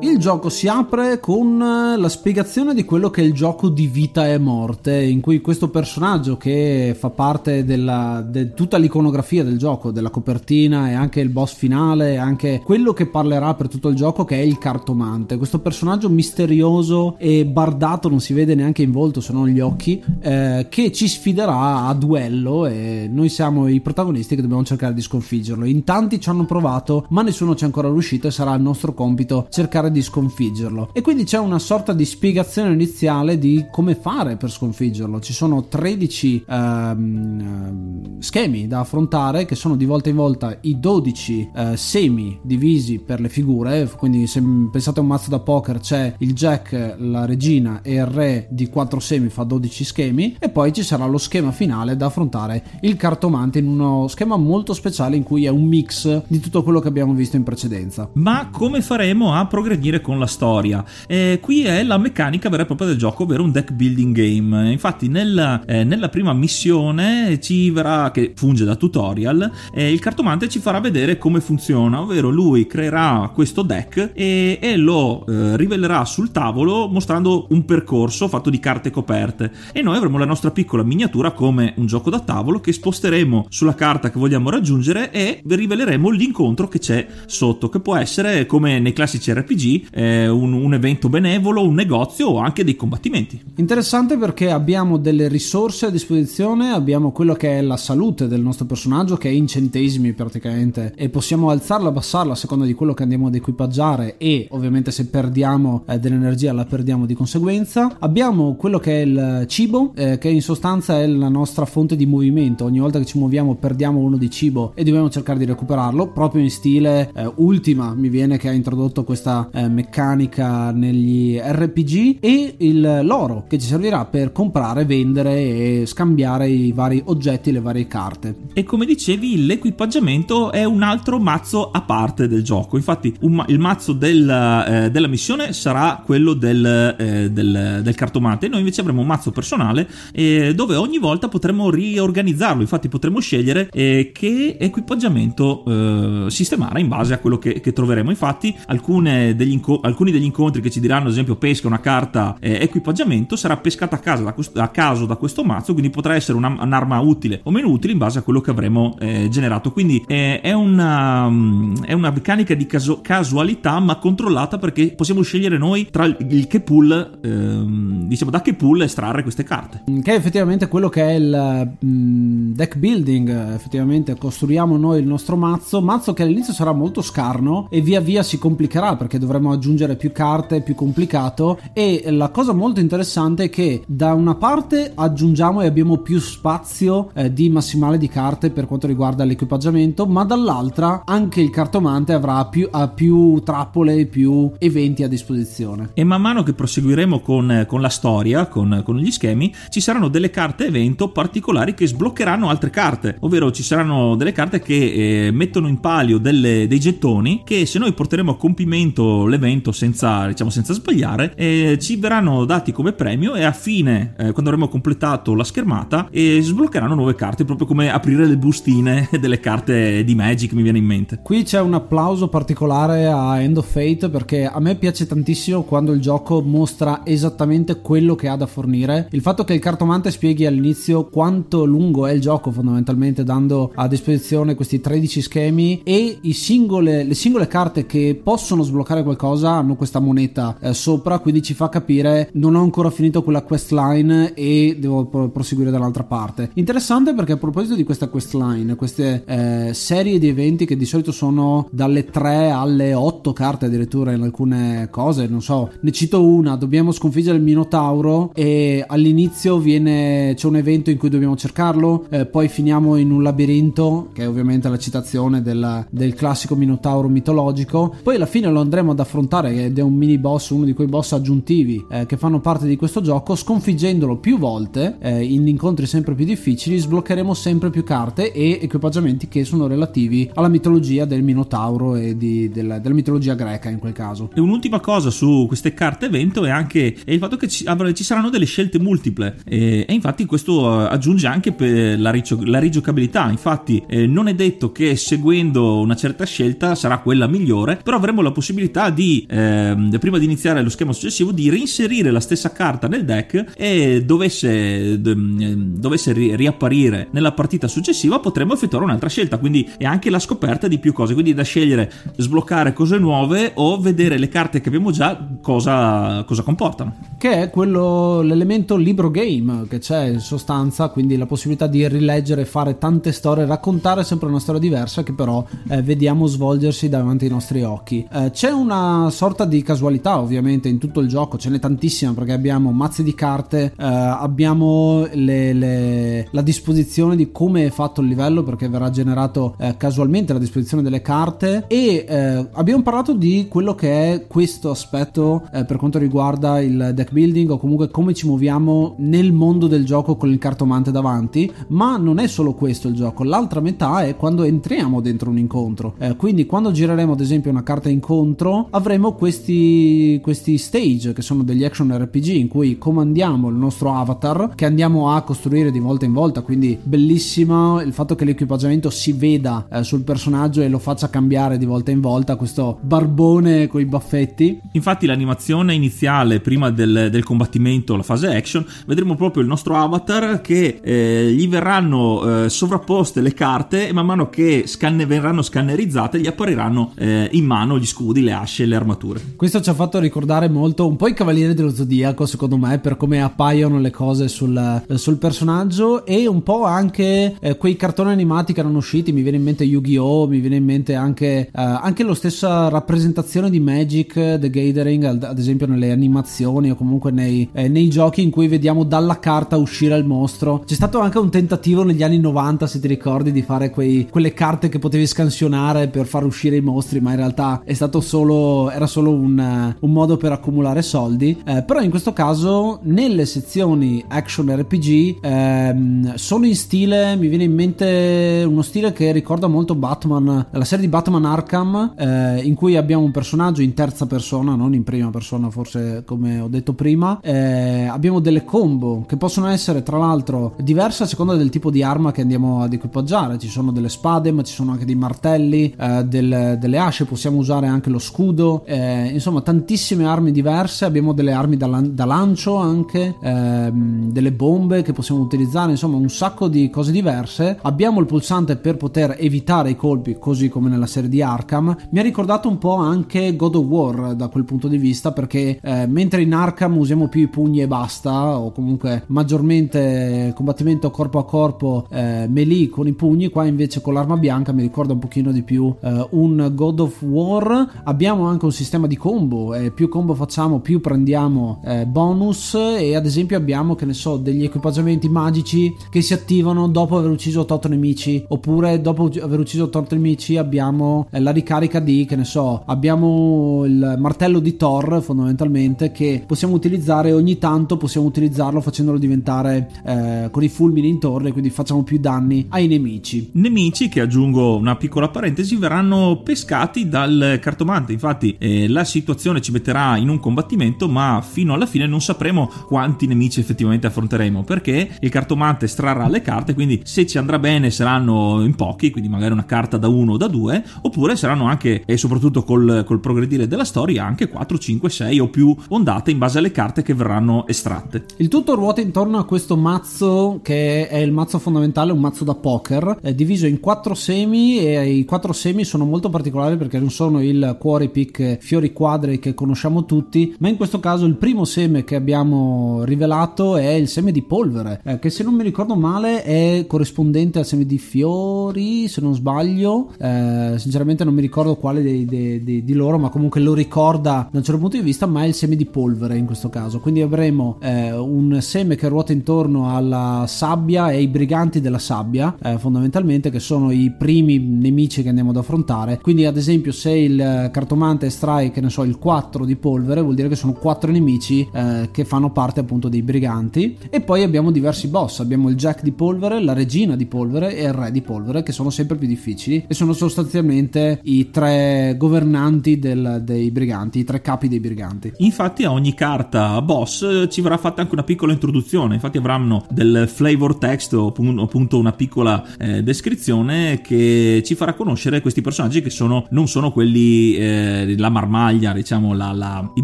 Il 0.02 0.18
gioco 0.18 0.48
si 0.48 0.70
apre 0.70 1.20
con 1.20 1.62
eh, 1.62 1.98
la 1.98 2.08
spiegazione 2.08 2.74
di 2.74 2.86
quello 2.86 3.10
che 3.10 3.22
è 3.22 3.26
il 3.26 3.34
gioco 3.34 3.68
di 3.68 3.86
vita 3.86 4.30
e 4.30 4.38
morte, 4.38 5.02
in 5.02 5.20
cui 5.20 5.42
questo 5.42 5.70
personaggio 5.70 6.38
che 6.38 6.96
fa 6.98 7.10
parte 7.10 7.66
della 7.66 8.26
de 8.26 8.54
tutta 8.54 8.78
l'iconografia 8.78 9.44
del 9.44 9.58
gioco, 9.58 9.92
della 9.92 10.10
copertina 10.10 10.90
e 10.90 10.94
anche 10.94 11.20
il 11.20 11.28
boss 11.28 11.54
finale, 11.54 12.16
anche 12.16 12.62
quello 12.64 12.94
che 12.94 13.08
parlerà 13.08 13.54
per 13.56 13.68
tutto 13.68 13.90
il 13.90 13.96
gioco 13.98 14.24
che 14.24 14.38
è 14.38 14.42
il 14.42 14.58
cartomante. 14.58 15.36
Questo 15.36 15.60
personaggio 15.60 16.10
misterioso 16.10 17.18
e 17.18 17.46
bardato, 17.46 18.08
non 18.08 18.22
si 18.22 18.32
vede 18.32 18.56
neanche 18.56 18.84
in 18.84 18.92
volto 18.92 19.20
se 19.20 19.34
non 19.34 19.50
gli 19.50 19.60
occhi, 19.60 20.02
eh, 20.22 20.68
che 20.70 20.94
ci 20.94 21.10
sfiderà 21.10 21.88
a 21.88 21.94
duello 21.94 22.68
e 22.68 23.10
noi 23.12 23.28
siamo 23.28 23.68
i 23.68 23.82
protagonisti 23.82 24.36
che 24.36 24.42
dobbiamo 24.42 24.64
cercare 24.64 24.94
di 24.94 25.02
sconfiggerlo. 25.02 25.66
In 25.66 25.84
tanti 25.84 26.22
ci 26.22 26.30
hanno 26.30 26.46
provato, 26.46 27.06
ma 27.10 27.22
nessuno 27.22 27.54
ci 27.54 27.64
è 27.64 27.66
ancora 27.66 27.90
riuscito 27.90 28.28
e 28.28 28.32
sarà 28.32 28.54
il 28.54 28.62
nostro 28.62 28.94
compito 28.94 29.48
cercare 29.50 29.88
di 29.90 30.02
sconfiggerlo. 30.02 30.90
E 30.94 31.02
quindi 31.02 31.24
c'è 31.24 31.38
una 31.38 31.60
sorta 31.60 31.94
di 31.94 32.06
spiegazione 32.06 32.74
iniziale 32.74 33.38
di 33.38 33.66
come 33.72 33.96
fare 33.96 34.38
per 34.38 34.52
sconfiggerlo. 34.52 35.20
Ci 35.20 35.34
sono 35.34 35.66
13 35.66 36.46
ehm, 36.48 38.20
schemi 38.20 38.68
da 38.68 38.80
affrontare 38.80 39.46
che 39.46 39.56
sono 39.56 39.76
di 39.76 39.86
volta 39.86 40.10
in 40.10 40.16
volta 40.16 40.58
i 40.62 40.80
12 40.80 41.52
eh, 41.54 41.78
semi 41.78 42.40
divisi 42.42 43.00
per 43.00 43.20
le 43.20 43.30
figure. 43.30 43.90
Quindi 43.98 44.28
se 44.28 44.44
pensate 44.72 45.00
a 45.00 45.02
un 45.02 45.10
mazzo 45.10 45.30
da 45.30 45.40
poker 45.40 45.80
c'è 45.80 46.14
il 46.20 46.34
jack, 46.34 46.96
la 46.98 47.26
regina 47.26 47.82
e 47.82 47.96
il 47.96 48.06
re 48.06 48.48
di 48.50 48.68
4 48.68 49.00
semi 49.00 49.30
fa 49.30 49.44
12 49.44 49.84
schemi 49.84 50.36
e 50.40 50.50
poi 50.50 50.72
ci 50.74 50.84
sarà 50.84 51.06
lo 51.06 51.18
schema 51.18 51.52
finale 51.52 51.96
da 51.96 52.08
affrontare 52.08 52.64
il 52.82 52.96
cartomante 52.96 53.60
in 53.60 53.68
uno 53.68 54.08
schema 54.08 54.38
molto 54.38 54.74
speciale 54.74 55.16
in 55.16 55.24
cui 55.24 55.46
è 55.46 55.50
un 55.50 55.64
mix 55.64 56.24
di 56.28 56.40
tutto 56.40 56.64
quello 56.64 56.80
che 56.80 56.88
abbiamo 56.88 57.14
visto 57.14 57.36
in 57.36 57.44
precedenza. 57.44 58.10
Ma 58.14 58.50
come 58.52 58.82
faremo 58.82 59.34
a 59.34 59.46
progredire 59.46 59.79
con 60.02 60.20
la 60.20 60.28
storia. 60.28 60.84
E 61.08 61.40
qui 61.42 61.64
è 61.64 61.84
la 61.84 61.98
meccanica 61.98 62.50
vera 62.50 62.64
e 62.64 62.66
propria 62.66 62.88
del 62.88 62.98
gioco, 62.98 63.24
ovvero 63.24 63.44
un 63.44 63.52
deck 63.52 63.72
building 63.72 64.14
game. 64.14 64.72
Infatti, 64.72 65.08
nella, 65.08 65.64
eh, 65.66 65.84
nella 65.84 66.10
prima 66.10 66.34
missione 66.34 67.40
ci 67.40 67.72
verrà, 67.72 68.12
che 68.12 68.34
funge 68.36 68.66
da 68.66 68.76
tutorial, 68.76 69.52
eh, 69.74 69.92
il 69.92 70.00
cartomante 70.00 70.50
ci 70.50 70.60
farà 70.60 70.80
vedere 70.80 71.18
come 71.18 71.40
funziona, 71.40 72.02
ovvero 72.02 72.30
lui 72.30 72.68
creerà 72.68 73.32
questo 73.34 73.62
deck 73.62 74.12
e, 74.14 74.60
e 74.62 74.78
lo 74.78 75.26
eh, 75.26 75.58
rivelerà 75.58 76.06
sul 76.06 76.32
tavolo 76.32 76.88
mostrando 76.88 77.48
un 77.50 77.66
percorso 77.66 78.28
fatto 78.28 78.50
di 78.50 78.60
carte 78.60 78.92
coperte. 78.92 79.52
E 79.72 79.82
noi 79.82 79.96
avremo 79.96 80.18
la 80.18 80.26
nostra 80.26 80.52
piccola 80.52 80.84
miniatura 80.84 81.32
come 81.32 81.74
un 81.78 81.86
gioco 81.86 82.10
da 82.10 82.20
tavolo 82.20 82.60
che 82.60 82.74
sposteremo 82.74 83.46
sulla 83.50 83.76
carta 83.76 84.12
che 84.12 84.20
vogliamo 84.20 84.50
raggiungere 84.50 85.12
e 85.12 85.42
riveleremo 85.46 86.10
l'incontro 86.10 86.68
che 86.68 86.80
c'è 86.80 87.08
sotto, 87.26 87.70
che 87.70 87.80
può 87.80 87.96
essere 87.96 88.46
come 88.46 88.80
nei 88.80 88.94
classici 88.94 89.32
RPG 89.32 89.69
eh, 89.92 90.28
un, 90.28 90.54
un, 90.54 90.74
evento 90.74 91.10
benevolo, 91.10 91.66
un 91.66 91.74
negozio 91.74 92.28
o 92.28 92.38
anche 92.38 92.64
dei 92.64 92.76
combattimenti. 92.76 93.40
Interessante 93.56 94.18
perché 94.18 94.50
abbiamo 94.50 94.98
delle 94.98 95.28
risorse 95.28 95.88
a 95.88 95.90
disposizione, 95.90 96.72
abbiamo 96.72 97.12
quello 97.12 97.34
che 97.34 97.58
è 97.58 97.62
la 97.62 97.78
salute 97.78 98.28
del 98.28 98.42
nostro 98.42 98.66
personaggio 98.66 99.18
che 99.18 99.30
è 99.30 99.32
in 99.32 99.48
centesimi 99.48 100.14
praticamente 100.14 100.94
e 100.96 101.10
possiamo 101.10 101.50
alzarla, 101.50 101.90
abbassarla 101.90 102.34
a 102.34 102.36
seconda 102.36 102.66
di 102.66 102.74
quello 102.74 102.94
che 102.94 103.04
andiamo 103.04 103.28
ad 103.28 103.36
equipaggiare 103.36 104.18
e 104.18 104.48
ovviamente 104.52 104.92
se 104.92 105.08
perdiamo 105.08 105.84
eh, 105.88 106.00
dell'energia 106.00 106.54
la 106.54 106.66
perdiamo 106.66 107.06
di 107.06 107.14
conseguenza. 107.14 107.98
Abbiamo 108.00 108.56
quello 108.56 108.80
che 108.80 109.02
è 109.02 109.06
il 109.06 109.46
cibo 109.48 109.92
eh, 109.96 110.18
che 110.18 110.30
in 110.30 110.42
sostanza 110.42 111.00
è 111.00 111.08
la 111.08 111.30
nostra 111.30 111.66
fonte 111.66 111.96
di 111.96 112.06
movimento, 112.06 112.66
ogni 112.66 112.80
volta 112.80 113.00
che 113.00 113.06
ci 113.06 113.18
muoviamo 113.18 113.56
perdiamo 113.56 114.00
uno 114.00 114.18
di 114.18 114.30
cibo 114.30 114.72
e 114.76 114.84
dobbiamo 114.84 115.10
cercare 115.10 115.40
di 115.40 115.46
recuperarlo 115.46 116.08
proprio 116.08 116.42
in 116.42 116.50
stile 116.50 117.12
eh, 117.14 117.32
Ultima 117.36 117.94
mi 117.94 118.10
viene 118.10 118.38
che 118.38 118.50
ha 118.50 118.52
introdotto 118.52 119.04
questa 119.04 119.50
eh, 119.60 119.68
meccanica 119.68 120.72
negli 120.72 121.38
RPG 121.38 122.18
e 122.20 122.56
il 122.58 123.00
l'oro 123.04 123.46
che 123.48 123.60
ci 123.60 123.68
servirà 123.68 124.06
per 124.06 124.32
comprare, 124.32 124.86
vendere 124.86 125.34
e 125.36 125.84
scambiare 125.86 126.48
i 126.48 126.72
vari 126.72 127.02
oggetti, 127.06 127.52
le 127.52 127.60
varie 127.60 127.88
carte. 127.88 128.36
E 128.54 128.64
come 128.64 128.86
dicevi, 128.86 129.46
l'equipaggiamento 129.46 130.52
è 130.52 130.64
un 130.64 130.82
altro 130.82 131.20
mazzo 131.20 131.72
a 131.72 131.82
parte 131.82 132.28
del 132.28 132.44
gioco. 132.44 132.78
Infatti, 132.78 133.14
un, 133.22 133.44
il 133.48 133.60
mazzo 133.60 133.94
del, 133.94 134.30
eh, 134.30 134.92
della 134.92 135.08
missione 135.08 135.54
sarà 135.54 136.02
quello 136.06 136.34
del, 136.34 136.96
eh, 136.98 137.32
del, 137.32 137.82
del, 137.84 137.96
cartomante. 137.96 138.48
Noi 138.48 138.60
invece 138.60 138.82
avremo 138.82 139.02
un 139.02 139.08
mazzo 139.08 139.32
personale 139.32 139.88
eh, 140.12 140.54
dove 140.54 140.76
ogni 140.76 140.98
volta 140.98 141.28
potremo 141.28 141.70
riorganizzarlo. 141.70 142.62
Infatti, 142.62 142.88
potremo 142.88 143.20
scegliere 143.20 143.70
eh, 143.72 144.12
che 144.14 144.58
equipaggiamento 144.60 145.64
eh, 145.66 146.26
sistemare 146.30 146.80
in 146.80 146.88
base 146.88 147.14
a 147.14 147.20
quello 147.20 147.38
che, 147.38 147.60
che 147.60 147.74
troveremo. 147.74 148.10
Infatti, 148.10 148.56
alcune 148.68 149.36
degli 149.36 149.49
inco- 149.52 149.80
alcuni 149.82 150.12
degli 150.12 150.24
incontri 150.24 150.62
che 150.62 150.70
ci 150.70 150.80
diranno, 150.80 151.06
ad 151.06 151.12
esempio, 151.12 151.36
pesca 151.36 151.68
una 151.68 151.80
carta 151.80 152.36
eh, 152.40 152.60
equipaggiamento, 152.62 153.36
sarà 153.36 153.58
pescata 153.58 153.96
a, 153.96 154.00
casa 154.00 154.24
da 154.24 154.34
questo, 154.34 154.60
a 154.60 154.68
caso 154.70 155.06
da 155.06 155.16
questo 155.16 155.44
mazzo, 155.44 155.74
quindi 155.74 155.90
potrà 155.90 156.16
essere 156.16 156.38
una, 156.38 156.56
un'arma 156.60 157.00
utile 157.00 157.42
o 157.44 157.52
meno 157.52 157.70
utile 157.70 157.94
in 157.94 158.00
base 158.00 158.20
a 158.20 158.22
quello 158.22 158.42
che 158.42 158.52
avremo 158.52 158.96
eh, 159.00 159.28
generato. 159.30 159.72
Quindi 159.72 160.04
eh, 160.08 160.42
è, 160.42 160.54
una, 160.54 161.26
um, 161.26 161.84
è, 161.84 161.94
una, 161.94 162.12
meccanica 162.12 162.54
di 162.54 162.66
caso, 162.66 163.00
casualità, 163.02 163.80
ma 163.80 163.98
controllata 163.98 164.58
perché 164.58 164.94
possiamo 164.94 165.22
scegliere 165.22 165.58
noi 165.58 165.88
tra 165.90 166.06
il, 166.06 166.18
il 166.30 166.48
che 166.48 166.60
pool, 166.60 167.20
ehm, 167.22 168.08
diciamo, 168.08 168.32
da 168.32 168.42
che 168.42 168.54
pool 168.54 168.82
estrarre 168.82 169.24
queste 169.24 169.44
carte. 169.44 169.84
Che 170.02 170.12
è 170.12 170.16
effettivamente 170.16 170.68
quello 170.68 170.90
che 170.90 171.02
è 171.02 171.14
il 171.14 171.78
mm, 171.86 172.52
deck 172.54 172.78
building, 172.78 173.54
effettivamente 173.54 174.16
costruiamo 174.16 174.78
noi 174.78 175.00
il 175.00 175.08
nostro 175.08 175.36
mazzo, 175.36 175.82
mazzo 175.82 176.14
che 176.14 176.24
all'inizio 176.24 176.54
sarà 176.54 176.74
molto 176.74 177.02
scarno 177.02 177.68
e 177.70 177.82
via 177.82 178.00
via 178.00 178.24
si 178.24 178.38
complicherà 178.38 178.96
perché 178.96 179.18
dovremo 179.18 179.39
dovremmo 179.40 179.52
aggiungere 179.52 179.96
più 179.96 180.12
carte, 180.12 180.62
più 180.62 180.76
complicato 180.76 181.60
e 181.74 182.04
la 182.10 182.30
cosa 182.30 182.54
molto 182.54 182.80
interessante 182.80 183.46
è 183.46 183.50
che 183.50 183.84
da 183.88 184.14
una 184.14 184.36
parte 184.36 184.92
aggiungiamo 184.94 185.62
e 185.62 185.66
abbiamo 185.66 185.98
più 185.98 186.20
spazio 186.20 187.10
eh, 187.14 187.32
di 187.34 187.50
massimale 187.50 187.98
di 187.98 188.08
carte 188.08 188.52
per 188.52 188.66
quanto 188.66 188.86
riguarda 188.86 189.24
l'equipaggiamento, 189.24 190.06
ma 190.06 190.26
dall'altra 190.26 191.04
anche 191.06 191.42
il 191.42 191.50
cartomante 191.50 192.14
avrà 192.14 192.46
più, 192.46 192.70
più 192.94 193.42
trappole, 193.44 194.06
più 194.06 194.52
eventi 194.60 195.04
a 195.04 195.08
disposizione. 195.08 195.92
E 195.94 196.04
man 196.04 196.22
mano 196.22 196.44
che 196.44 196.54
proseguiremo 196.54 197.22
con, 197.22 197.66
con 197.68 197.82
la 197.82 197.90
storia, 197.90 198.48
con, 198.48 198.82
con, 198.84 198.98
gli 198.98 199.12
schemi, 199.12 199.54
ci 199.70 199.80
saranno 199.80 200.10
delle 200.10 200.30
carte 200.30 200.66
evento 200.66 201.10
particolari 201.10 201.74
che 201.74 201.88
sbloccheranno 201.88 202.50
altre 202.50 202.70
carte, 202.70 203.18
ovvero 203.22 203.52
ci 203.52 203.64
saranno 203.64 204.16
delle 204.16 204.34
carte 204.34 204.60
che 204.60 205.28
eh, 205.28 205.32
mettono 205.32 205.68
in 205.68 205.80
palio 205.80 206.18
delle, 206.18 206.68
dei 206.68 206.80
gettoni 206.80 207.42
che 207.46 207.66
se 207.66 207.80
noi 207.80 207.94
porteremo 207.94 208.32
a 208.32 208.38
compimento 208.38 209.29
l'evento 209.30 209.72
senza, 209.72 210.28
diciamo, 210.28 210.50
senza 210.50 210.74
sbagliare, 210.74 211.34
eh, 211.36 211.78
ci 211.80 211.96
verranno 211.96 212.46
dati 212.46 212.72
come 212.72 212.94
premio 212.94 213.36
e 213.36 213.44
a 213.44 213.52
fine, 213.52 214.14
eh, 214.18 214.32
quando 214.32 214.50
avremo 214.50 214.68
completato 214.68 215.36
la 215.36 215.44
schermata, 215.44 216.08
eh, 216.12 216.40
sbloccheranno 216.42 216.96
nuove 216.96 217.16
carte, 217.16 217.46
proprio 217.46 217.68
come 217.68 217.92
aprire 217.92 218.26
le 218.26 218.38
bustine 218.38 219.10
delle 219.20 219.40
carte 219.40 220.04
di 220.04 220.16
Magic 220.16 220.54
mi 220.54 220.64
viene 220.64 220.80
in 220.80 220.86
mente. 220.86 221.20
Qui 221.24 221.44
c'è 221.44 221.60
un 221.60 221.74
applauso 221.74 222.28
particolare 222.28 223.08
a 223.08 223.40
End 223.40 223.58
of 223.58 223.70
Fate 223.70 224.10
perché 224.10 224.46
a 224.46 224.60
me 224.60 224.76
piace 224.76 225.06
tantissimo 225.06 225.64
quando 225.64 225.92
il 225.92 226.02
gioco 226.02 226.42
mostra 226.42 227.02
esattamente 227.06 227.82
quello 227.82 228.16
che 228.16 228.28
ha 228.28 228.36
da 228.36 228.48
fornire. 228.48 229.08
Il 229.12 229.22
fatto 229.22 229.44
che 229.44 229.54
il 229.54 229.60
cartomante 229.60 230.12
spieghi 230.12 230.46
all'inizio 230.46 231.06
quanto 231.06 231.66
lungo 231.66 232.08
è 232.08 232.12
il 232.12 232.22
gioco 232.22 232.52
fondamentalmente 232.52 233.24
dando 233.24 233.72
a 233.76 233.88
disposizione 233.88 234.56
questi 234.56 234.80
13 234.80 235.22
schemi 235.22 235.82
e 235.84 236.20
singole, 236.34 237.04
le 237.04 237.14
singole 237.14 237.48
carte 237.48 237.86
che 237.86 238.20
possono 238.22 238.64
sbloccare 238.64 239.04
qualcosa 239.10 239.52
hanno 239.52 239.76
questa 239.76 240.00
moneta 240.00 240.58
eh, 240.60 240.74
sopra 240.74 241.20
quindi 241.20 241.42
ci 241.42 241.54
fa 241.54 241.70
capire 241.70 242.30
non 242.34 242.56
ho 242.56 242.62
ancora 242.62 242.90
finito 242.90 243.24
quella 243.24 243.42
quest 243.42 243.72
line 243.72 244.34
e 244.34 244.78
devo 244.80 245.06
proseguire 245.06 245.72
dall'altra 245.72 246.04
parte. 246.04 246.52
Interessante 246.54 247.14
perché 247.14 247.34
a 247.34 247.38
proposito 247.38 247.76
di 247.76 247.84
questa 247.84 248.08
quest 248.08 248.34
line, 248.34 248.76
queste 248.76 249.24
eh, 249.26 249.74
serie 249.74 250.20
di 250.20 250.28
eventi 250.28 250.66
che 250.66 250.76
di 250.76 250.86
solito 250.86 251.12
sono 251.12 251.68
dalle 251.72 252.06
3 252.06 252.50
alle 252.50 252.94
8 252.94 253.34
carte 253.34 253.66
addirittura 253.66 254.12
in 254.12 254.22
alcune 254.22 254.88
cose, 254.92 255.28
non 255.28 255.42
so, 255.42 255.72
ne 255.82 255.92
cito 255.92 256.26
una, 256.26 256.56
dobbiamo 256.56 256.92
sconfiggere 256.92 257.38
il 257.38 257.44
Minotauro 257.44 258.32
e 258.34 258.84
all'inizio 258.86 259.58
viene, 259.58 260.34
c'è 260.36 260.48
un 260.48 260.58
evento 260.58 260.90
in 260.90 260.98
cui 260.98 261.10
dobbiamo 261.10 261.36
cercarlo, 261.36 262.06
eh, 262.10 262.26
poi 262.26 262.48
finiamo 262.48 262.96
in 262.98 263.12
un 263.12 263.24
labirinto, 263.24 264.10
che 264.14 264.24
è 264.24 264.28
ovviamente 264.28 264.70
la 264.70 264.78
citazione 264.78 265.42
del, 265.42 265.86
del 265.90 266.14
classico 266.14 266.56
Minotauro 266.56 267.08
mitologico, 267.08 267.96
poi 268.04 268.16
alla 268.16 268.26
fine 268.26 268.50
lo 268.50 268.60
andremo 268.60 268.92
ad 268.92 268.99
affrontare 269.02 269.66
ed 269.66 269.78
è 269.78 269.82
un 269.82 269.94
mini 269.94 270.18
boss, 270.18 270.50
uno 270.50 270.66
di 270.66 270.74
quei 270.74 270.88
boss 270.88 271.14
aggiuntivi 271.14 271.86
eh, 271.90 272.06
che 272.06 272.18
fanno 272.18 272.40
parte 272.40 272.68
di 272.68 272.76
questo 272.76 273.02
gioco, 273.02 273.36
sconfiggendolo 273.36 274.18
più 274.18 274.38
volte 274.38 274.98
eh, 275.00 275.24
in 275.24 275.48
incontri 275.48 275.86
sempre 275.86 276.16
più 276.16 276.26
difficili, 276.26 276.78
sbloccheremo 276.78 277.34
sempre 277.34 277.70
più 277.70 277.84
carte 277.84 278.32
e 278.32 278.60
equipaggiamenti 278.62 279.28
che 279.28 279.44
sono 279.44 279.68
relativi 279.68 280.30
alla 280.34 280.48
mitologia 280.48 281.06
del 281.06 281.24
Minotauro 281.24 281.96
e 281.96 282.18
di, 282.18 282.50
della, 282.50 282.80
della 282.80 282.96
mitologia 282.96 283.36
greca 283.36 283.70
in 283.70 283.80
quel 283.80 283.94
caso. 283.94 284.30
E 284.34 284.40
un'ultima 284.40 284.80
cosa 284.80 285.10
su 285.10 285.46
queste 285.48 285.74
carte 285.74 286.06
evento 286.06 286.44
è 286.46 286.50
anche 286.50 286.96
il 287.06 287.20
fatto 287.20 287.38
che 287.38 287.48
ci, 287.48 287.66
ci 287.94 288.04
saranno 288.04 288.30
delle 288.30 288.46
scelte 288.46 288.80
multiple 288.80 289.38
e, 289.46 289.86
e, 289.88 289.94
infatti 289.94 290.26
questo 290.26 290.82
eh, 290.82 290.88
aggiunge 290.92 291.28
anche 291.28 291.56
la, 291.98 292.12
la 292.46 292.60
rigiocabilità. 292.60 293.30
Infatti 293.30 293.84
eh, 293.88 294.06
non 294.08 294.28
è 294.28 294.36
detto 294.36 294.72
che 294.72 294.96
seguendo 294.96 295.80
una 295.80 295.96
certa 295.96 296.26
scelta 296.26 296.76
sarà 296.76 297.00
quella 297.00 297.28
migliore, 297.28 297.80
però 297.84 297.98
avremo 297.98 298.22
la 298.22 298.32
possibilità 298.32 298.89
di, 298.90 299.26
eh, 299.30 299.76
prima 300.00 300.18
di 300.18 300.26
iniziare 300.26 300.62
lo 300.62 300.70
schema 300.70 300.94
successivo, 300.94 301.32
di 301.32 301.50
reinserire 301.50 302.12
la 302.12 302.20
stessa 302.20 302.52
carta 302.52 302.88
nel 302.88 303.06
deck 303.06 303.54
e 303.56 304.04
dovesse, 304.06 305.00
dovesse 305.02 306.14
riapparire 306.14 307.08
nella 307.12 307.32
partita 307.32 307.68
successiva 307.68 308.20
potremo 308.20 308.54
effettuare 308.54 308.86
un'altra 308.86 309.10
scelta. 309.10 309.38
Quindi 309.38 309.70
è 309.78 309.86
anche 309.86 310.10
la 310.10 310.20
scoperta 310.20 310.68
di 310.68 310.80
più 310.80 310.94
cose. 310.94 311.14
Quindi 311.14 311.34
da 311.34 311.44
scegliere 311.44 311.92
sbloccare 312.16 312.74
cose 312.74 312.98
nuove 312.98 313.52
o 313.56 313.80
vedere 313.80 314.18
le 314.18 314.30
carte 314.30 314.62
che 314.62 314.70
abbiamo 314.70 314.92
già 314.92 315.28
cosa, 315.42 316.24
cosa 316.26 316.44
comportano. 316.44 316.96
Che 317.18 317.42
è 317.42 317.50
quello, 317.50 318.22
l'elemento 318.22 318.76
libro 318.76 319.12
game 319.12 319.66
che 319.68 319.80
c'è 319.80 320.06
in 320.06 320.20
sostanza, 320.20 320.90
quindi 320.90 321.18
la 321.18 321.26
possibilità 321.26 321.68
di 321.68 321.88
rileggere, 321.88 322.46
fare 322.46 322.78
tante 322.78 323.12
storie, 323.12 323.46
raccontare 323.46 324.04
sempre 324.04 324.28
una 324.28 324.40
storia 324.40 324.62
diversa 324.62 325.04
che 325.04 325.14
però 325.14 325.46
eh, 325.70 325.82
vediamo 325.82 326.26
svolgersi 326.28 326.90
davanti 326.90 327.26
ai 327.26 327.32
nostri 327.32 327.64
occhi. 327.64 328.08
Eh, 328.12 328.32
c'è 328.32 328.50
una 328.50 328.79
sorta 329.10 329.46
di 329.46 329.62
casualità 329.62 330.20
ovviamente 330.20 330.70
in 330.70 330.78
tutto 330.78 331.00
il 331.00 331.08
gioco, 331.08 331.38
ce 331.38 331.50
n'è 331.50 331.60
tantissima 331.60 332.14
perché 332.14 332.34
abbiamo 332.34 332.72
mazzi 332.72 333.04
di 333.04 333.14
carte, 333.14 333.74
eh, 333.78 333.84
abbiamo 333.84 335.08
le, 335.12 335.54
le, 335.54 336.28
la 336.32 336.42
disposizione 336.42 337.16
di 337.16 337.32
come 337.32 337.66
è 337.66 337.70
fatto 337.70 338.02
il 338.02 338.08
livello 338.08 338.44
perché 338.44 338.68
verrà 338.68 338.90
generato 338.90 339.56
eh, 339.58 339.76
casualmente 339.78 340.34
la 340.34 340.40
disposizione 340.40 340.84
delle 340.84 341.02
carte. 341.02 341.66
E 341.68 342.06
eh, 342.08 342.48
abbiamo 342.52 342.82
parlato 342.82 343.14
di 343.14 343.48
quello 343.50 343.76
che 343.76 344.14
è 344.14 344.28
questo 344.28 344.70
aspetto 344.70 345.48
eh, 345.54 345.66
per 345.66 345.78
quanto 345.78 345.98
riguarda 345.98 346.60
il 346.62 346.92
deck 346.94 347.12
building 347.12 347.50
o 347.52 347.58
comunque 347.58 347.90
come 347.90 348.14
ci 348.14 348.26
muoviamo 348.28 348.96
nel 349.00 349.32
mondo 349.32 349.68
del 349.68 349.86
gioco 349.86 350.16
con 350.16 350.30
il 350.30 350.38
cartomante 350.38 350.92
davanti, 350.92 351.52
ma 351.68 351.98
non 351.98 352.20
è 352.20 352.28
solo 352.28 352.54
questo 352.54 352.88
il 352.88 352.96
gioco, 352.96 353.24
l'altra 353.24 353.60
metà 353.60 354.04
è 354.04 354.16
quando 354.16 354.44
entriamo 354.44 355.02
dentro 355.02 355.30
un 355.30 355.38
incontro. 355.38 355.96
Eh, 355.98 356.16
quindi 356.16 356.46
quando 356.46 356.72
gireremo 356.72 357.14
ad 357.14 357.20
esempio 357.20 357.52
una 357.52 357.64
carta 357.64 357.90
incontro 357.90 358.68
avremo 358.72 359.14
questi, 359.14 360.20
questi 360.22 360.58
stage 360.58 361.14
che 361.14 361.22
sono 361.22 361.44
degli 361.44 361.64
action 361.64 361.96
RPG 361.96 362.28
in 362.28 362.48
cui 362.48 362.78
comandiamo 362.78 363.50
il 363.50 363.56
nostro 363.56 363.94
avatar 363.94 364.54
che 364.56 364.66
andiamo 364.66 365.14
a 365.14 365.22
costruire 365.22 365.72
di 365.72 365.80
volta 365.80 366.06
in 366.06 366.14
volta, 366.14 366.42
quindi 366.42 366.78
bellissimo 366.82 367.82
il 367.82 367.94
fatto 367.94 368.16
che 368.16 368.26
l'equipaggiamento 368.26 368.90
si 368.90 369.12
veda 369.12 369.68
eh, 369.72 369.84
sul 369.84 370.04
personaggio 370.04 370.62
e 370.62 370.70
lo 370.70 370.80
faccia 370.80 371.10
cambiare 371.10 371.58
di 371.58 371.66
volta 371.66 371.92
in 371.92 372.02
volta, 372.02 372.36
questo 372.36 372.78
barbone 372.82 373.68
con 373.68 373.82
i 373.82 373.86
baffetti. 373.86 374.60
Infatti 374.74 375.06
l'animazione 375.06 375.74
iniziale 375.74 376.40
prima 376.40 376.70
del, 376.70 377.10
del 377.12 377.24
combattimento, 377.24 377.96
la 377.96 378.04
fase 378.04 378.36
action, 378.36 378.66
vedremo 378.86 379.16
proprio 379.16 379.42
il 379.42 379.48
nostro 379.50 379.76
avatar 379.76 380.42
che 380.42 380.80
eh, 380.82 381.32
gli 381.32 381.48
verranno 381.48 382.46
eh, 382.46 382.50
sovrapposte 382.50 383.22
le 383.22 383.34
carte 383.34 383.88
e 383.88 383.94
man 383.94 384.06
mano 384.06 384.30
che 384.30 384.64
scanne, 384.66 385.06
verranno 385.06 385.42
scannerizzate 385.42 386.20
gli 386.20 386.28
appariranno 386.28 386.94
eh, 386.96 387.30
in 387.32 387.46
mano 387.46 387.78
gli 387.78 387.86
scudi, 387.86 388.22
le 388.22 388.34
asce 388.34 388.59
e 388.64 388.66
le 388.66 388.76
armature. 388.76 389.22
Questo 389.36 389.62
ci 389.62 389.70
ha 389.70 389.74
fatto 389.74 390.00
ricordare 390.00 390.50
molto 390.50 390.88
un 390.88 390.96
po' 390.96 391.08
i 391.08 391.14
Cavalieri 391.14 391.54
dello 391.54 391.74
Zodiaco 391.74 392.26
secondo 392.26 392.58
me 392.58 392.80
per 392.80 392.98
come 392.98 393.22
appaiono 393.22 393.80
le 393.80 393.92
cose 393.92 394.28
sul, 394.28 394.84
sul 394.96 395.18
personaggio 395.18 396.06
e 396.06 396.28
un 396.28 396.44
po' 396.44 396.66
anche 396.66 397.36
eh, 397.40 397.58
quei 397.58 397.76
cartoni 397.76 398.12
animati 398.12 398.54
che 398.54 398.60
erano 398.60 398.78
usciti, 398.78 399.12
mi 399.12 399.22
viene 399.22 399.38
in 399.38 399.44
mente 399.44 399.64
Yu-Gi-Oh!, 399.64 400.28
mi 400.28 400.40
viene 400.40 400.58
in 400.58 400.66
mente 400.66 400.96
anche, 400.96 401.26
eh, 401.26 401.50
anche 401.52 402.04
la 402.04 402.14
stessa 402.14 402.70
rappresentazione 402.70 403.50
di 403.50 403.60
Magic 403.60 404.14
The 404.14 404.50
Gathering, 404.50 405.24
ad 405.24 405.38
esempio 405.38 405.68
nelle 405.68 405.92
animazioni 405.92 406.72
o 406.72 406.76
comunque 406.76 407.12
nei, 407.12 407.50
eh, 407.54 407.68
nei 407.68 407.90
giochi 407.90 408.22
in 408.22 408.30
cui 408.30 408.48
vediamo 408.48 408.84
dalla 408.84 409.20
carta 409.20 409.58
uscire 409.58 409.98
il 409.98 410.06
mostro. 410.06 410.64
C'è 410.66 410.74
stato 410.74 411.00
anche 411.00 411.18
un 411.18 411.30
tentativo 411.30 411.84
negli 411.84 412.04
anni 412.04 412.20
90, 412.20 412.68
se 412.68 412.80
ti 412.80 412.88
ricordi, 412.88 413.32
di 413.32 413.42
fare 413.42 413.70
quei, 413.70 414.08
quelle 414.10 414.34
carte 414.34 414.70
che 414.70 414.80
potevi 414.80 415.06
scansionare 415.06 415.88
per 415.88 416.06
far 416.06 416.24
uscire 416.26 416.56
i 416.56 416.62
mostri, 416.62 417.00
ma 417.00 417.12
in 417.12 417.18
realtà 417.18 417.62
è 417.64 417.74
stato 417.74 418.02
solo, 418.02 418.36
era 418.72 418.88
solo 418.88 419.12
un, 419.12 419.76
un 419.80 419.92
modo 419.92 420.18
per 420.18 420.32
accumulare 420.32 420.82
soldi. 420.82 421.42
Eh, 421.46 421.64
però 421.64 421.82
in 421.82 421.90
questo 421.90 422.14
caso, 422.14 422.80
nelle 422.84 423.26
sezioni 423.26 424.04
action 424.08 424.50
RPG, 424.50 425.18
ehm, 425.22 426.16
sono 426.16 426.46
in 426.46 426.56
stile, 426.56 427.16
mi 427.16 427.28
viene 427.28 427.44
in 427.46 427.54
mente 427.54 428.44
uno 428.48 428.62
stile 428.62 428.92
che 428.92 429.12
ricorda 429.12 429.48
molto 429.48 429.76
Batman, 429.76 430.48
la 430.52 430.66
serie 430.66 430.86
di 430.86 430.92
Batman 430.92 431.26
Arkham, 431.26 431.94
eh, 431.98 432.42
in 432.44 432.56
cui 432.56 432.76
abbiamo 432.76 433.04
un 433.04 433.12
personaggio 433.12 433.62
in 433.62 433.74
terza 433.74 434.06
persona, 434.06 434.56
non 434.56 434.74
in 434.74 434.84
prima 434.84 435.10
persona, 435.10 435.50
forse 435.50 436.04
come 436.06 436.40
ho 436.40 436.48
detto 436.48 436.74
prima. 436.74 437.20
Eh, 437.22 437.86
abbiamo 437.86 438.20
delle 438.20 438.44
combo 438.44 439.04
che 439.08 439.18
possono 439.18 439.48
essere, 439.48 439.84
tra 439.84 439.98
l'altro, 439.98 440.56
diverse 440.60 441.04
a 441.04 441.06
seconda 441.06 441.36
del 441.36 441.50
tipo 441.50 441.70
di 441.70 441.84
arma 441.84 442.12
che 442.12 442.22
andiamo 442.22 442.62
ad 442.62 442.74
equipaggiare. 442.74 443.38
Ci 443.38 443.48
sono 443.48 443.72
delle 443.72 443.90
spade, 443.90 444.32
ma 444.32 444.44
ci 444.44 444.54
sono 444.54 444.72
anche 444.72 444.86
dei 444.86 444.96
martelli, 444.96 445.74
eh, 445.78 446.04
del, 446.06 446.58
delle 446.60 446.78
asce, 446.78 447.06
possiamo 447.06 447.38
usare 447.38 447.68
anche 447.68 447.90
lo 447.90 448.00
scudo, 448.00 448.39
eh, 448.66 449.10
insomma, 449.12 449.42
tantissime 449.42 450.06
armi 450.06 450.32
diverse. 450.32 450.86
Abbiamo 450.86 451.14
delle 451.14 451.32
armi 451.32 451.58
da, 451.58 451.68
lan- 451.68 451.94
da 451.94 452.06
lancio 452.06 452.56
anche, 452.56 453.16
ehm, 453.22 454.12
delle 454.12 454.32
bombe 454.32 454.82
che 454.82 454.94
possiamo 454.94 455.22
utilizzare, 455.22 455.72
insomma, 455.72 455.98
un 455.98 456.10
sacco 456.10 456.48
di 456.48 456.70
cose 456.70 456.92
diverse. 456.92 457.58
Abbiamo 457.62 458.00
il 458.00 458.06
pulsante 458.06 458.56
per 458.56 458.78
poter 458.78 459.16
evitare 459.20 459.72
i 459.72 459.76
colpi, 459.76 460.18
così 460.20 460.50
come 460.50 460.70
nella 460.70 460.88
serie 460.88 461.10
di 461.10 461.22
Arkham. 461.22 461.76
Mi 461.90 462.00
ha 462.00 462.04
ricordato 462.04 462.48
un 462.48 462.58
po' 462.58 462.76
anche 462.76 463.36
God 463.36 463.56
of 463.56 463.66
War 463.66 464.16
da 464.16 464.28
quel 464.28 464.46
punto 464.46 464.68
di 464.68 464.78
vista, 464.78 465.12
perché 465.12 465.60
eh, 465.62 465.88
mentre 465.88 466.22
in 466.22 466.34
Arkham 466.34 466.78
usiamo 466.78 467.08
più 467.08 467.22
i 467.22 467.28
pugni 467.28 467.62
e 467.62 467.68
basta, 467.68 468.38
o 468.38 468.52
comunque 468.52 469.04
maggiormente 469.08 470.32
combattimento 470.36 470.92
corpo 470.92 471.20
a 471.20 471.26
corpo 471.26 471.88
eh, 471.90 472.28
melee 472.30 472.70
con 472.70 472.88
i 472.88 472.94
pugni, 472.94 473.30
qua 473.30 473.46
invece 473.46 473.82
con 473.82 473.94
l'arma 473.94 474.18
bianca 474.18 474.52
mi 474.52 474.62
ricorda 474.62 474.94
un 474.94 475.00
pochino 475.00 475.32
di 475.32 475.44
più 475.44 475.74
eh, 475.82 476.08
un 476.12 476.52
God 476.54 476.80
of 476.80 477.02
War. 477.02 477.82
Abbiamo 477.84 478.19
anche 478.26 478.46
un 478.46 478.52
sistema 478.52 478.88
di 478.88 478.98
combo, 478.98 479.54
eh, 479.54 479.72
più 479.72 479.90
combo 479.90 480.14
facciamo 480.14 480.60
più 480.60 480.80
prendiamo 480.82 481.62
eh, 481.66 481.86
bonus 481.86 482.54
e 482.54 482.96
ad 482.96 483.06
esempio 483.06 483.38
abbiamo 483.38 483.76
che 483.76 483.86
ne 483.86 483.94
so 483.94 484.18
degli 484.18 484.44
equipaggiamenti 484.44 485.10
magici 485.10 485.76
che 485.90 486.02
si 486.02 486.14
attivano 486.14 486.68
dopo 486.68 486.98
aver 486.98 487.12
ucciso 487.12 487.42
8 487.42 487.68
nemici 487.68 488.24
oppure 488.28 488.82
dopo 488.82 489.10
aver 489.22 489.40
ucciso 489.40 489.64
8 489.64 489.88
nemici 489.92 490.38
abbiamo 490.38 491.08
eh, 491.12 491.20
la 491.20 491.32
ricarica 491.32 491.80
di 491.80 492.06
che 492.06 492.16
ne 492.16 492.26
so 492.26 492.64
abbiamo 492.66 493.64
il 493.66 493.96
martello 493.98 494.40
di 494.40 494.56
Thor 494.56 495.02
fondamentalmente 495.02 495.92
che 495.92 496.24
possiamo 496.26 496.54
utilizzare 496.54 497.12
ogni 497.12 497.38
tanto 497.38 497.78
possiamo 497.78 498.08
utilizzarlo 498.08 498.62
facendolo 498.62 498.98
diventare 498.98 499.70
eh, 499.86 500.28
con 500.32 500.44
i 500.44 500.50
fulmini 500.50 500.88
intorno 500.88 501.28
e 501.28 501.32
quindi 501.32 501.50
facciamo 501.50 501.84
più 501.84 502.00
danni 502.00 502.46
ai 502.50 502.68
nemici. 502.68 503.30
Nemici 503.34 503.90
che 503.90 504.02
aggiungo 504.02 504.56
una 504.56 504.76
piccola 504.76 505.10
parentesi 505.10 505.56
verranno 505.56 506.22
pescati 506.24 506.88
dal 506.88 507.40
cartomante. 507.42 507.94
Infatti 507.94 508.09
eh, 508.18 508.68
la 508.68 508.84
situazione 508.84 509.42
ci 509.42 509.52
metterà 509.52 509.98
in 509.98 510.10
un 510.10 510.20
combattimento 510.20 510.88
ma 510.88 511.24
fino 511.28 511.54
alla 511.54 511.66
fine 511.66 511.88
non 511.88 512.02
sapremo 512.02 512.52
quanti 512.68 513.08
nemici 513.08 513.40
effettivamente 513.40 513.88
affronteremo 513.88 514.44
perché 514.44 514.98
il 515.00 515.10
cartomante 515.10 515.66
estrarrà 515.66 516.08
le 516.08 516.22
carte 516.22 516.54
quindi 516.54 516.82
se 516.84 517.06
ci 517.06 517.18
andrà 517.18 517.40
bene 517.40 517.72
saranno 517.72 518.42
in 518.44 518.56
pochi 518.56 518.92
quindi 518.92 519.10
magari 519.10 519.34
una 519.34 519.46
carta 519.46 519.78
da 519.78 519.88
uno 519.88 520.14
o 520.14 520.18
da 520.18 520.28
due 520.28 520.64
oppure 520.82 521.16
saranno 521.16 521.46
anche 521.46 521.84
e 521.86 521.98
soprattutto 521.98 522.44
col, 522.44 522.84
col 522.86 523.00
progredire 523.00 523.48
della 523.48 523.66
storia 523.66 524.06
anche 524.06 524.28
4, 524.28 524.58
5, 524.58 524.90
6 524.90 525.20
o 525.20 525.30
più 525.30 525.56
ondate 525.70 526.12
in 526.12 526.18
base 526.18 526.38
alle 526.38 526.52
carte 526.52 526.82
che 526.82 526.94
verranno 526.94 527.48
estratte. 527.48 528.06
Il 528.18 528.28
tutto 528.28 528.56
ruota 528.56 528.82
intorno 528.82 529.18
a 529.18 529.26
questo 529.26 529.56
mazzo 529.56 530.40
che 530.42 530.88
è 530.88 530.98
il 530.98 531.12
mazzo 531.12 531.40
fondamentale 531.40 531.92
un 531.92 532.00
mazzo 532.00 532.24
da 532.24 532.36
poker 532.36 532.98
è 533.02 533.14
diviso 533.14 533.46
in 533.46 533.60
quattro 533.60 533.94
semi 533.94 534.60
e 534.60 534.90
i 534.90 535.06
quattro 535.06 535.34
semi 535.34 535.64
sono 535.64 535.86
molto 535.86 536.10
particolari 536.10 536.58
perché 536.58 536.80
non 536.80 536.90
sono 536.92 537.22
il 537.22 537.58
cuore 537.60 537.86
pick 538.00 538.38
fiori 538.40 538.72
quadri 538.72 539.20
che 539.20 539.34
conosciamo 539.34 539.84
tutti 539.86 540.36
ma 540.40 540.48
in 540.48 540.56
questo 540.56 540.80
caso 540.80 541.06
il 541.06 541.16
primo 541.16 541.44
seme 541.44 541.84
che 541.84 541.96
abbiamo 541.96 542.84
rivelato 542.84 543.58
è 543.58 543.72
il 543.72 543.90
seme 543.90 544.12
di 544.12 544.22
polvere 544.22 544.82
eh, 544.86 545.00
che 545.00 545.10
se 545.10 545.24
non 545.24 545.34
mi 545.34 545.44
ricordo 545.44 545.76
male 545.76 546.24
è 546.24 546.66
corrispondente 546.68 547.40
al 547.40 547.46
seme 547.46 547.66
di 547.66 547.78
fiori 547.78 548.88
se 548.88 549.02
non 549.02 549.14
sbaglio. 549.14 549.92
Eh, 549.98 550.54
sinceramente 550.58 551.04
non 551.04 551.14
mi 551.14 551.22
ricordo 551.22 551.56
quale 551.56 551.82
dei, 551.82 552.06
dei, 552.06 552.44
dei, 552.44 552.64
di 552.64 552.74
loro 552.74 552.98
ma 552.98 553.10
comunque 553.10 553.42
lo 553.42 553.54
ricorda 553.54 554.28
da 554.32 554.38
un 554.38 554.44
certo 554.44 554.60
punto 554.60 554.78
di 554.78 554.84
vista 554.84 555.06
ma 555.06 555.24
è 555.24 555.28
il 555.28 555.34
seme 555.34 555.56
di 555.56 555.66
polvere 555.66 556.18
in 556.18 556.26
questo 556.26 556.50
caso. 556.50 556.80
Quindi 556.80 557.02
avremo 557.02 557.58
eh, 557.62 557.92
un 557.92 558.40
seme 558.42 558.76
che 558.76 558.88
ruota 558.88 559.12
intorno 559.12 559.76
alla 559.76 560.26
sabbia 560.28 560.92
e 560.92 560.96
ai 560.96 561.08
briganti 561.08 561.60
della 561.60 561.80
sabbia 561.80 562.36
eh, 562.42 562.58
fondamentalmente 562.58 563.30
che 563.30 563.40
sono 563.40 563.72
i 563.72 563.94
primi 563.98 564.40
nemici 564.40 565.02
che 565.02 565.10
andiamo 565.10 565.32
ad 565.32 565.38
affrontare. 565.38 566.00
Quindi 566.02 566.26
ad 566.26 566.38
esempio 566.38 566.72
se 566.72 566.92
il 566.92 567.50
cartomante 567.52 567.89
estrae 568.06 568.52
che 568.52 568.62
ne 568.62 568.70
so 568.70 568.84
il 568.84 568.98
4 568.98 569.46
di 569.46 569.56
polvere 569.56 570.02
vuol 570.02 570.16
dire 570.16 570.28
che 570.28 570.36
sono 570.36 570.54
4 570.54 570.92
nemici 570.92 571.48
eh, 571.52 571.90
che 571.92 572.06
fanno 572.06 572.32
parte 572.32 572.60
appunto 572.60 572.90
dei 572.90 573.02
briganti. 573.02 573.78
E 573.90 574.02
poi 574.02 574.24
abbiamo 574.24 574.52
diversi 574.52 574.88
boss. 574.88 575.20
Abbiamo 575.20 575.50
il 575.50 575.56
jack 575.56 575.84
di 575.84 575.92
polvere 575.92 576.42
la 576.42 576.54
regina 576.54 576.96
di 576.96 577.06
polvere 577.06 577.56
e 577.56 577.64
il 577.64 577.74
re 577.74 577.92
di 577.92 578.02
polvere 578.02 578.44
che 578.44 578.52
sono 578.52 578.70
sempre 578.70 578.98
più 578.98 579.08
difficili 579.08 579.66
e 579.68 579.74
sono 579.74 579.94
sostanzialmente 579.94 581.00
i 581.04 581.30
tre 581.30 581.96
governanti 581.98 582.80
del, 582.80 583.22
dei 583.24 583.52
briganti 583.52 584.00
i 584.00 584.04
tre 584.04 584.22
capi 584.22 584.48
dei 584.48 584.60
briganti. 584.60 585.14
Infatti 585.18 585.64
a 585.64 585.72
ogni 585.72 585.94
carta 585.94 586.62
boss 586.62 587.28
ci 587.30 587.42
verrà 587.42 587.58
fatta 587.58 587.82
anche 587.82 587.94
una 587.94 588.04
piccola 588.04 588.32
introduzione. 588.32 588.96
Infatti 588.96 589.18
avranno 589.18 589.66
del 589.70 590.08
flavor 590.08 590.58
text 590.58 590.94
o 590.94 591.08
appunto 591.08 591.78
una 591.78 591.94
piccola 591.94 592.44
eh, 592.58 592.84
descrizione 592.84 593.82
che 593.82 594.42
ci 594.46 594.56
farà 594.56 594.74
conoscere 594.74 595.22
questi 595.22 595.42
personaggi 595.42 595.82
che 595.82 595.90
sono, 595.90 596.26
non 596.32 596.48
sono 596.48 596.72
quelli 596.72 597.36
eh, 597.36 597.79
la 597.98 598.10
marmaglia 598.10 598.74
diciamo 598.74 599.14
la, 599.14 599.32
la, 599.32 599.72
i 599.76 599.84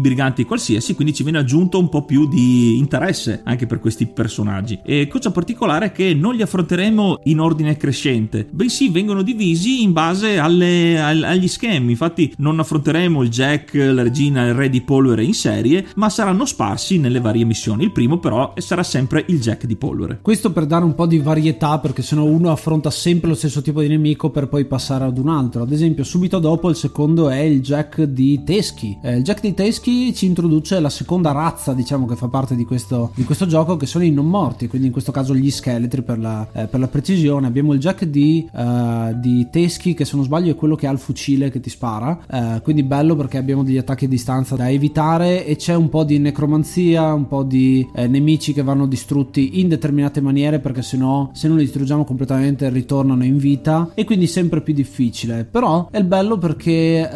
briganti 0.00 0.44
qualsiasi 0.44 0.94
quindi 0.94 1.14
ci 1.14 1.22
viene 1.22 1.38
aggiunto 1.38 1.78
un 1.78 1.88
po' 1.88 2.04
più 2.04 2.28
di 2.28 2.78
interesse 2.78 3.40
anche 3.44 3.66
per 3.66 3.80
questi 3.80 4.06
personaggi. 4.06 4.80
E 4.84 5.06
cosa 5.08 5.30
particolare 5.30 5.86
è 5.86 5.92
che 5.92 6.14
non 6.14 6.34
li 6.34 6.42
affronteremo 6.42 7.20
in 7.24 7.40
ordine 7.40 7.76
crescente 7.76 8.46
bensì 8.50 8.88
vengono 8.88 9.22
divisi 9.22 9.82
in 9.82 9.92
base 9.92 10.38
alle, 10.38 11.00
agli 11.00 11.48
schemi. 11.48 11.90
Infatti 11.90 12.32
non 12.38 12.58
affronteremo 12.58 13.22
il 13.22 13.28
Jack 13.28 13.74
la 13.74 14.02
regina 14.02 14.46
il 14.46 14.54
re 14.54 14.68
di 14.68 14.80
polvere 14.80 15.24
in 15.24 15.34
serie 15.34 15.86
ma 15.96 16.08
saranno 16.08 16.44
sparsi 16.44 16.98
nelle 16.98 17.20
varie 17.20 17.44
missioni. 17.44 17.84
Il 17.84 17.92
primo 17.92 18.18
però 18.18 18.52
sarà 18.56 18.82
sempre 18.82 19.24
il 19.28 19.40
Jack 19.40 19.66
di 19.66 19.76
polvere. 19.76 20.18
Questo 20.22 20.52
per 20.52 20.66
dare 20.66 20.84
un 20.84 20.94
po' 20.94 21.06
di 21.06 21.18
varietà 21.18 21.78
perché 21.78 22.02
sennò 22.02 22.24
uno 22.24 22.50
affronta 22.50 22.90
sempre 22.90 23.28
lo 23.28 23.34
stesso 23.34 23.62
tipo 23.62 23.80
di 23.80 23.88
nemico 23.88 24.30
per 24.30 24.48
poi 24.48 24.64
passare 24.64 25.04
ad 25.04 25.18
un 25.18 25.28
altro. 25.28 25.62
Ad 25.62 25.72
esempio 25.72 26.04
subito 26.04 26.38
dopo 26.38 26.68
il 26.68 26.76
secondo 26.76 27.28
è 27.28 27.40
il 27.40 27.60
Jack 27.60 27.85
di 27.94 28.42
Teschi. 28.44 28.98
Eh, 29.02 29.16
il 29.16 29.22
Jack 29.22 29.40
di 29.40 29.54
Teschi 29.54 30.14
ci 30.14 30.26
introduce 30.26 30.80
la 30.80 30.90
seconda 30.90 31.32
razza 31.32 31.72
diciamo 31.72 32.06
che 32.06 32.16
fa 32.16 32.28
parte 32.28 32.54
di 32.54 32.64
questo, 32.64 33.12
di 33.14 33.24
questo 33.24 33.46
gioco 33.46 33.76
che 33.76 33.86
sono 33.86 34.04
i 34.04 34.10
non 34.10 34.26
morti 34.26 34.68
quindi 34.68 34.86
in 34.86 34.92
questo 34.92 35.12
caso 35.12 35.34
gli 35.34 35.50
scheletri 35.50 36.02
per 36.02 36.18
la, 36.18 36.46
eh, 36.52 36.66
per 36.66 36.80
la 36.80 36.88
precisione. 36.88 37.46
Abbiamo 37.46 37.72
il 37.72 37.80
Jack 37.80 38.04
di, 38.04 38.48
uh, 38.52 39.18
di, 39.18 39.48
Teschi 39.50 39.94
che 39.94 40.04
se 40.04 40.16
non 40.16 40.24
sbaglio 40.24 40.50
è 40.50 40.54
quello 40.54 40.74
che 40.74 40.86
ha 40.86 40.90
il 40.90 40.98
fucile 40.98 41.50
che 41.50 41.60
ti 41.60 41.70
spara. 41.70 42.18
Uh, 42.28 42.62
quindi 42.62 42.82
bello 42.82 43.14
perché 43.16 43.38
abbiamo 43.38 43.62
degli 43.62 43.78
attacchi 43.78 44.06
a 44.06 44.08
distanza 44.08 44.56
da 44.56 44.70
evitare 44.70 45.46
e 45.46 45.56
c'è 45.56 45.74
un 45.74 45.88
po' 45.88 46.04
di 46.04 46.18
necromanzia 46.18 47.12
un 47.12 47.26
po' 47.26 47.42
di 47.42 47.86
eh, 47.94 48.06
nemici 48.06 48.52
che 48.52 48.62
vanno 48.62 48.86
distrutti 48.86 49.60
in 49.60 49.68
determinate 49.68 50.20
maniere 50.20 50.58
perché 50.58 50.82
se 50.82 50.96
no 50.96 51.30
se 51.32 51.48
non 51.48 51.56
li 51.56 51.64
distruggiamo 51.64 52.04
completamente 52.04 52.68
ritornano 52.68 53.24
in 53.24 53.36
vita 53.36 53.90
e 53.94 54.04
quindi 54.04 54.26
sempre 54.26 54.60
più 54.60 54.74
difficile. 54.74 55.44
Però 55.44 55.88
è 55.90 56.02
bello 56.02 56.38
perché 56.38 57.08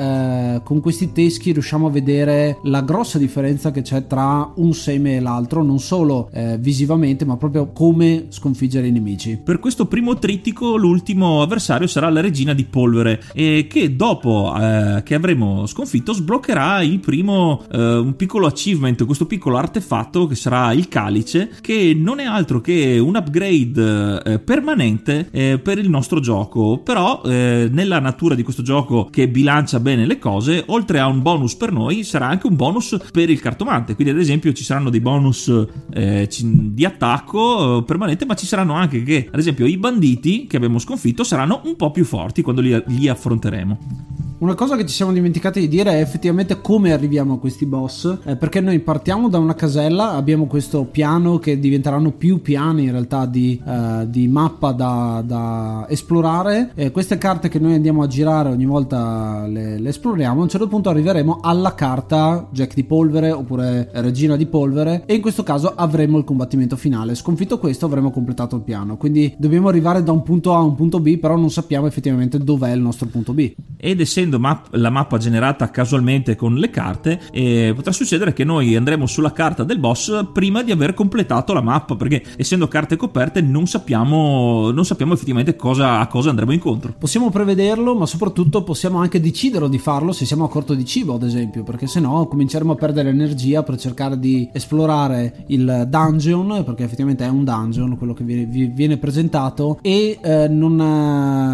con 0.62 0.81
questi 0.81 1.12
teschi 1.12 1.53
riusciamo 1.53 1.87
a 1.87 1.90
vedere 1.90 2.59
la 2.64 2.83
grossa 2.83 3.18
differenza 3.18 3.70
che 3.70 3.83
c'è 3.83 4.07
tra 4.07 4.53
un 4.57 4.73
seme 4.73 5.16
e 5.16 5.20
l'altro 5.20 5.62
non 5.62 5.79
solo 5.79 6.31
eh, 6.33 6.57
visivamente 6.59 7.25
ma 7.25 7.37
proprio 7.37 7.73
come 7.73 8.27
sconfiggere 8.29 8.87
i 8.87 8.92
nemici. 8.92 9.40
Per 9.42 9.59
questo 9.59 9.87
primo 9.87 10.18
trittico 10.18 10.77
l'ultimo 10.77 11.42
avversario 11.42 11.87
sarà 11.87 12.09
la 12.11 12.20
regina 12.20 12.55
di 12.55 12.64
polvere 12.64 13.23
e 13.33 13.66
che 13.68 13.96
dopo 13.96 14.55
eh, 14.59 15.03
che 15.05 15.14
avremo 15.14 15.66
sconfitto 15.66 16.12
sbloccherà 16.12 16.83
il 16.83 17.01
primo 17.01 17.62
eh, 17.70 17.96
un 17.96 18.16
piccolo 18.16 18.46
achievement 18.46 19.05
questo 19.05 19.27
piccolo 19.27 19.57
artefatto 19.57 20.27
che 20.27 20.35
sarà 20.35 20.73
il 20.73 20.88
calice 20.88 21.51
che 21.61 21.94
non 21.96 22.20
è 22.20 22.25
altro 22.25 22.61
che 22.61 22.99
un 22.99 23.16
upgrade 23.16 24.23
eh, 24.23 24.38
permanente 24.38 25.29
eh, 25.31 25.59
per 25.59 25.79
il 25.79 25.88
nostro 25.88 26.20
gioco. 26.20 26.79
Però 26.79 27.20
nella 27.25 27.99
natura 27.99 28.35
di 28.35 28.42
questo 28.42 28.62
gioco 28.62 29.09
che 29.11 29.29
bilancia 29.29 29.81
bene 29.81 30.07
le 30.07 30.18
cose 30.18 30.50
oltre 30.67 30.99
a 30.99 31.07
un 31.07 31.23
bonus 31.23 31.55
per 31.55 31.73
noi 31.73 32.05
sarà 32.05 32.27
anche 32.27 32.47
un 32.47 32.57
bonus 32.57 32.97
per 33.13 33.31
il 33.31 33.41
cartomante. 33.41 33.95
Quindi 33.95 34.13
ad 34.13 34.19
esempio 34.19 34.53
ci 34.53 34.65
saranno 34.65 34.91
dei 34.91 35.01
bonus 35.01 35.53
eh, 35.93 36.29
di 36.41 36.85
attacco 36.85 37.79
eh, 37.79 37.85
permanente 37.85 38.25
ma 38.25 38.35
ci 38.35 38.47
saranno 38.47 38.75
anche 38.75 39.03
che 39.03 39.29
ad 39.31 39.39
esempio 39.39 39.67
i 39.67 39.77
banditi 39.77 40.47
che 40.47 40.57
abbiamo 40.57 40.79
sconfitto 40.79 41.25
saranno 41.25 41.63
un 41.65 41.77
po' 41.77 41.91
più 41.91 42.05
forti 42.05 42.43
quando 42.43 42.61
li, 42.61 42.83
li 42.87 43.09
affronteremo 43.09 44.29
una 44.40 44.55
cosa 44.55 44.74
che 44.74 44.87
ci 44.87 44.94
siamo 44.94 45.12
dimenticati 45.12 45.61
di 45.61 45.68
dire 45.68 45.92
è 45.92 46.00
effettivamente 46.00 46.62
come 46.62 46.92
arriviamo 46.92 47.35
a 47.35 47.38
questi 47.38 47.66
boss, 47.66 48.20
eh, 48.24 48.37
perché 48.37 48.61
noi 48.61 48.79
partiamo 48.79 49.29
da 49.29 49.37
una 49.37 49.55
casella, 49.55 50.12
abbiamo 50.12 50.46
questo 50.46 50.85
piano 50.85 51.38
che 51.38 51.59
diventeranno 51.59 52.12
più 52.12 52.40
piani 52.40 52.85
in 52.85 52.92
realtà 52.92 53.26
di, 53.26 53.61
uh, 53.62 54.07
di 54.07 54.29
mappa 54.29 54.72
da, 54.72 55.22
da 55.26 55.85
esplorare, 55.90 56.72
eh, 56.74 56.90
queste 56.90 57.18
carte 57.18 57.50
che 57.50 57.59
noi 57.59 57.74
andiamo 57.74 58.03
a 58.03 58.07
girare 58.07 58.48
ogni 58.48 58.64
volta 58.64 59.46
le, 59.46 59.79
le, 59.79 59.88
esploriamo, 59.90 60.40
a 60.40 60.42
un 60.42 60.48
certo 60.48 60.68
punto 60.68 60.88
arriveremo 60.88 61.40
alla 61.42 61.74
carta 61.74 62.48
Jack 62.50 62.74
di 62.74 62.85
polvere 62.85 63.31
oppure 63.31 63.90
Regina 63.92 64.37
di 64.37 64.46
polvere 64.46 65.03
e 65.05 65.16
in 65.16 65.20
questo 65.20 65.42
caso 65.42 65.74
avremo 65.74 66.16
il 66.16 66.24
combattimento 66.24 66.76
finale, 66.76 67.14
sconfitto 67.14 67.59
questo 67.59 67.85
avremo 67.85 68.11
completato 68.11 68.57
il 68.57 68.62
piano, 68.62 68.96
quindi 68.96 69.35
dobbiamo 69.37 69.68
arrivare 69.68 70.03
da 70.03 70.12
un 70.12 70.22
punto 70.22 70.55
A 70.55 70.59
a 70.61 70.62
un 70.62 70.76
punto 70.76 70.98
B, 70.98 71.18
però 71.18 71.37
non 71.37 71.50
sappiamo 71.50 71.87
effettivamente 71.87 72.38
dov'è 72.38 72.72
il 72.72 72.81
nostro 72.81 73.07
punto 73.09 73.35
B. 73.35 73.53
Ed 73.76 74.00
essendo 74.00 74.30
essendo 74.31 74.38
map- 74.38 74.69
la 74.75 74.90
mappa 74.90 75.19
generata 75.19 75.71
casualmente 75.71 76.37
con 76.37 76.55
le 76.55 76.71
carte, 76.71 77.21
eh, 77.33 77.73
potrà 77.75 77.93
succedere 77.93 78.33
che 78.33 78.45
noi 78.45 78.77
andremo 78.77 79.07
sulla 79.07 79.33
carta 79.33 79.64
del 79.64 79.79
boss 79.79 80.29
prima 80.33 80.62
di 80.62 80.71
aver 80.71 80.95
completato 80.95 81.53
la 81.53 81.61
mappa, 81.61 81.97
perché 81.97 82.23
essendo 82.37 82.69
carte 82.69 82.97
coperte 82.97 83.40
non 83.40 83.66
sappiamo, 83.66 84.71
non 84.71 84.85
sappiamo 84.85 85.14
effettivamente 85.14 85.57
cosa, 85.57 85.99
a 85.99 86.07
cosa 86.07 86.31
andremo 86.31 86.53
incontro. 86.53 86.95
Possiamo 86.97 87.31
prevederlo, 87.31 87.95
ma 87.95 88.07
soprattutto 88.07 88.62
possiamo 88.62 88.99
anche 88.99 89.21
decidere 89.21 89.69
di 89.69 89.79
farlo 89.79 90.12
se 90.12 90.25
siamo 90.25 90.45
a 90.45 90.49
corto 90.49 90.75
di 90.75 90.85
cibo, 90.85 91.14
ad 91.14 91.25
esempio, 91.25 91.64
perché 91.64 91.87
se 91.87 92.01
no 92.01 92.27
cominceremo 92.27 92.73
a 92.73 92.77
perdere 92.77 93.09
energia 93.09 93.62
per 93.62 93.79
cercare 93.79 94.19
di 94.19 94.49
esplorare 94.53 95.45
il 95.49 95.87
dungeon, 95.88 96.62
perché 96.64 96.85
effettivamente 96.85 97.25
è 97.25 97.29
un 97.29 97.45
dungeon 97.45 97.97
quello 97.97 98.14
che 98.14 98.25
viene, 98.25 98.45
viene 98.45 98.97
presentato, 98.99 99.79
e 99.83 100.19
eh, 100.23 100.49
non, 100.49 100.81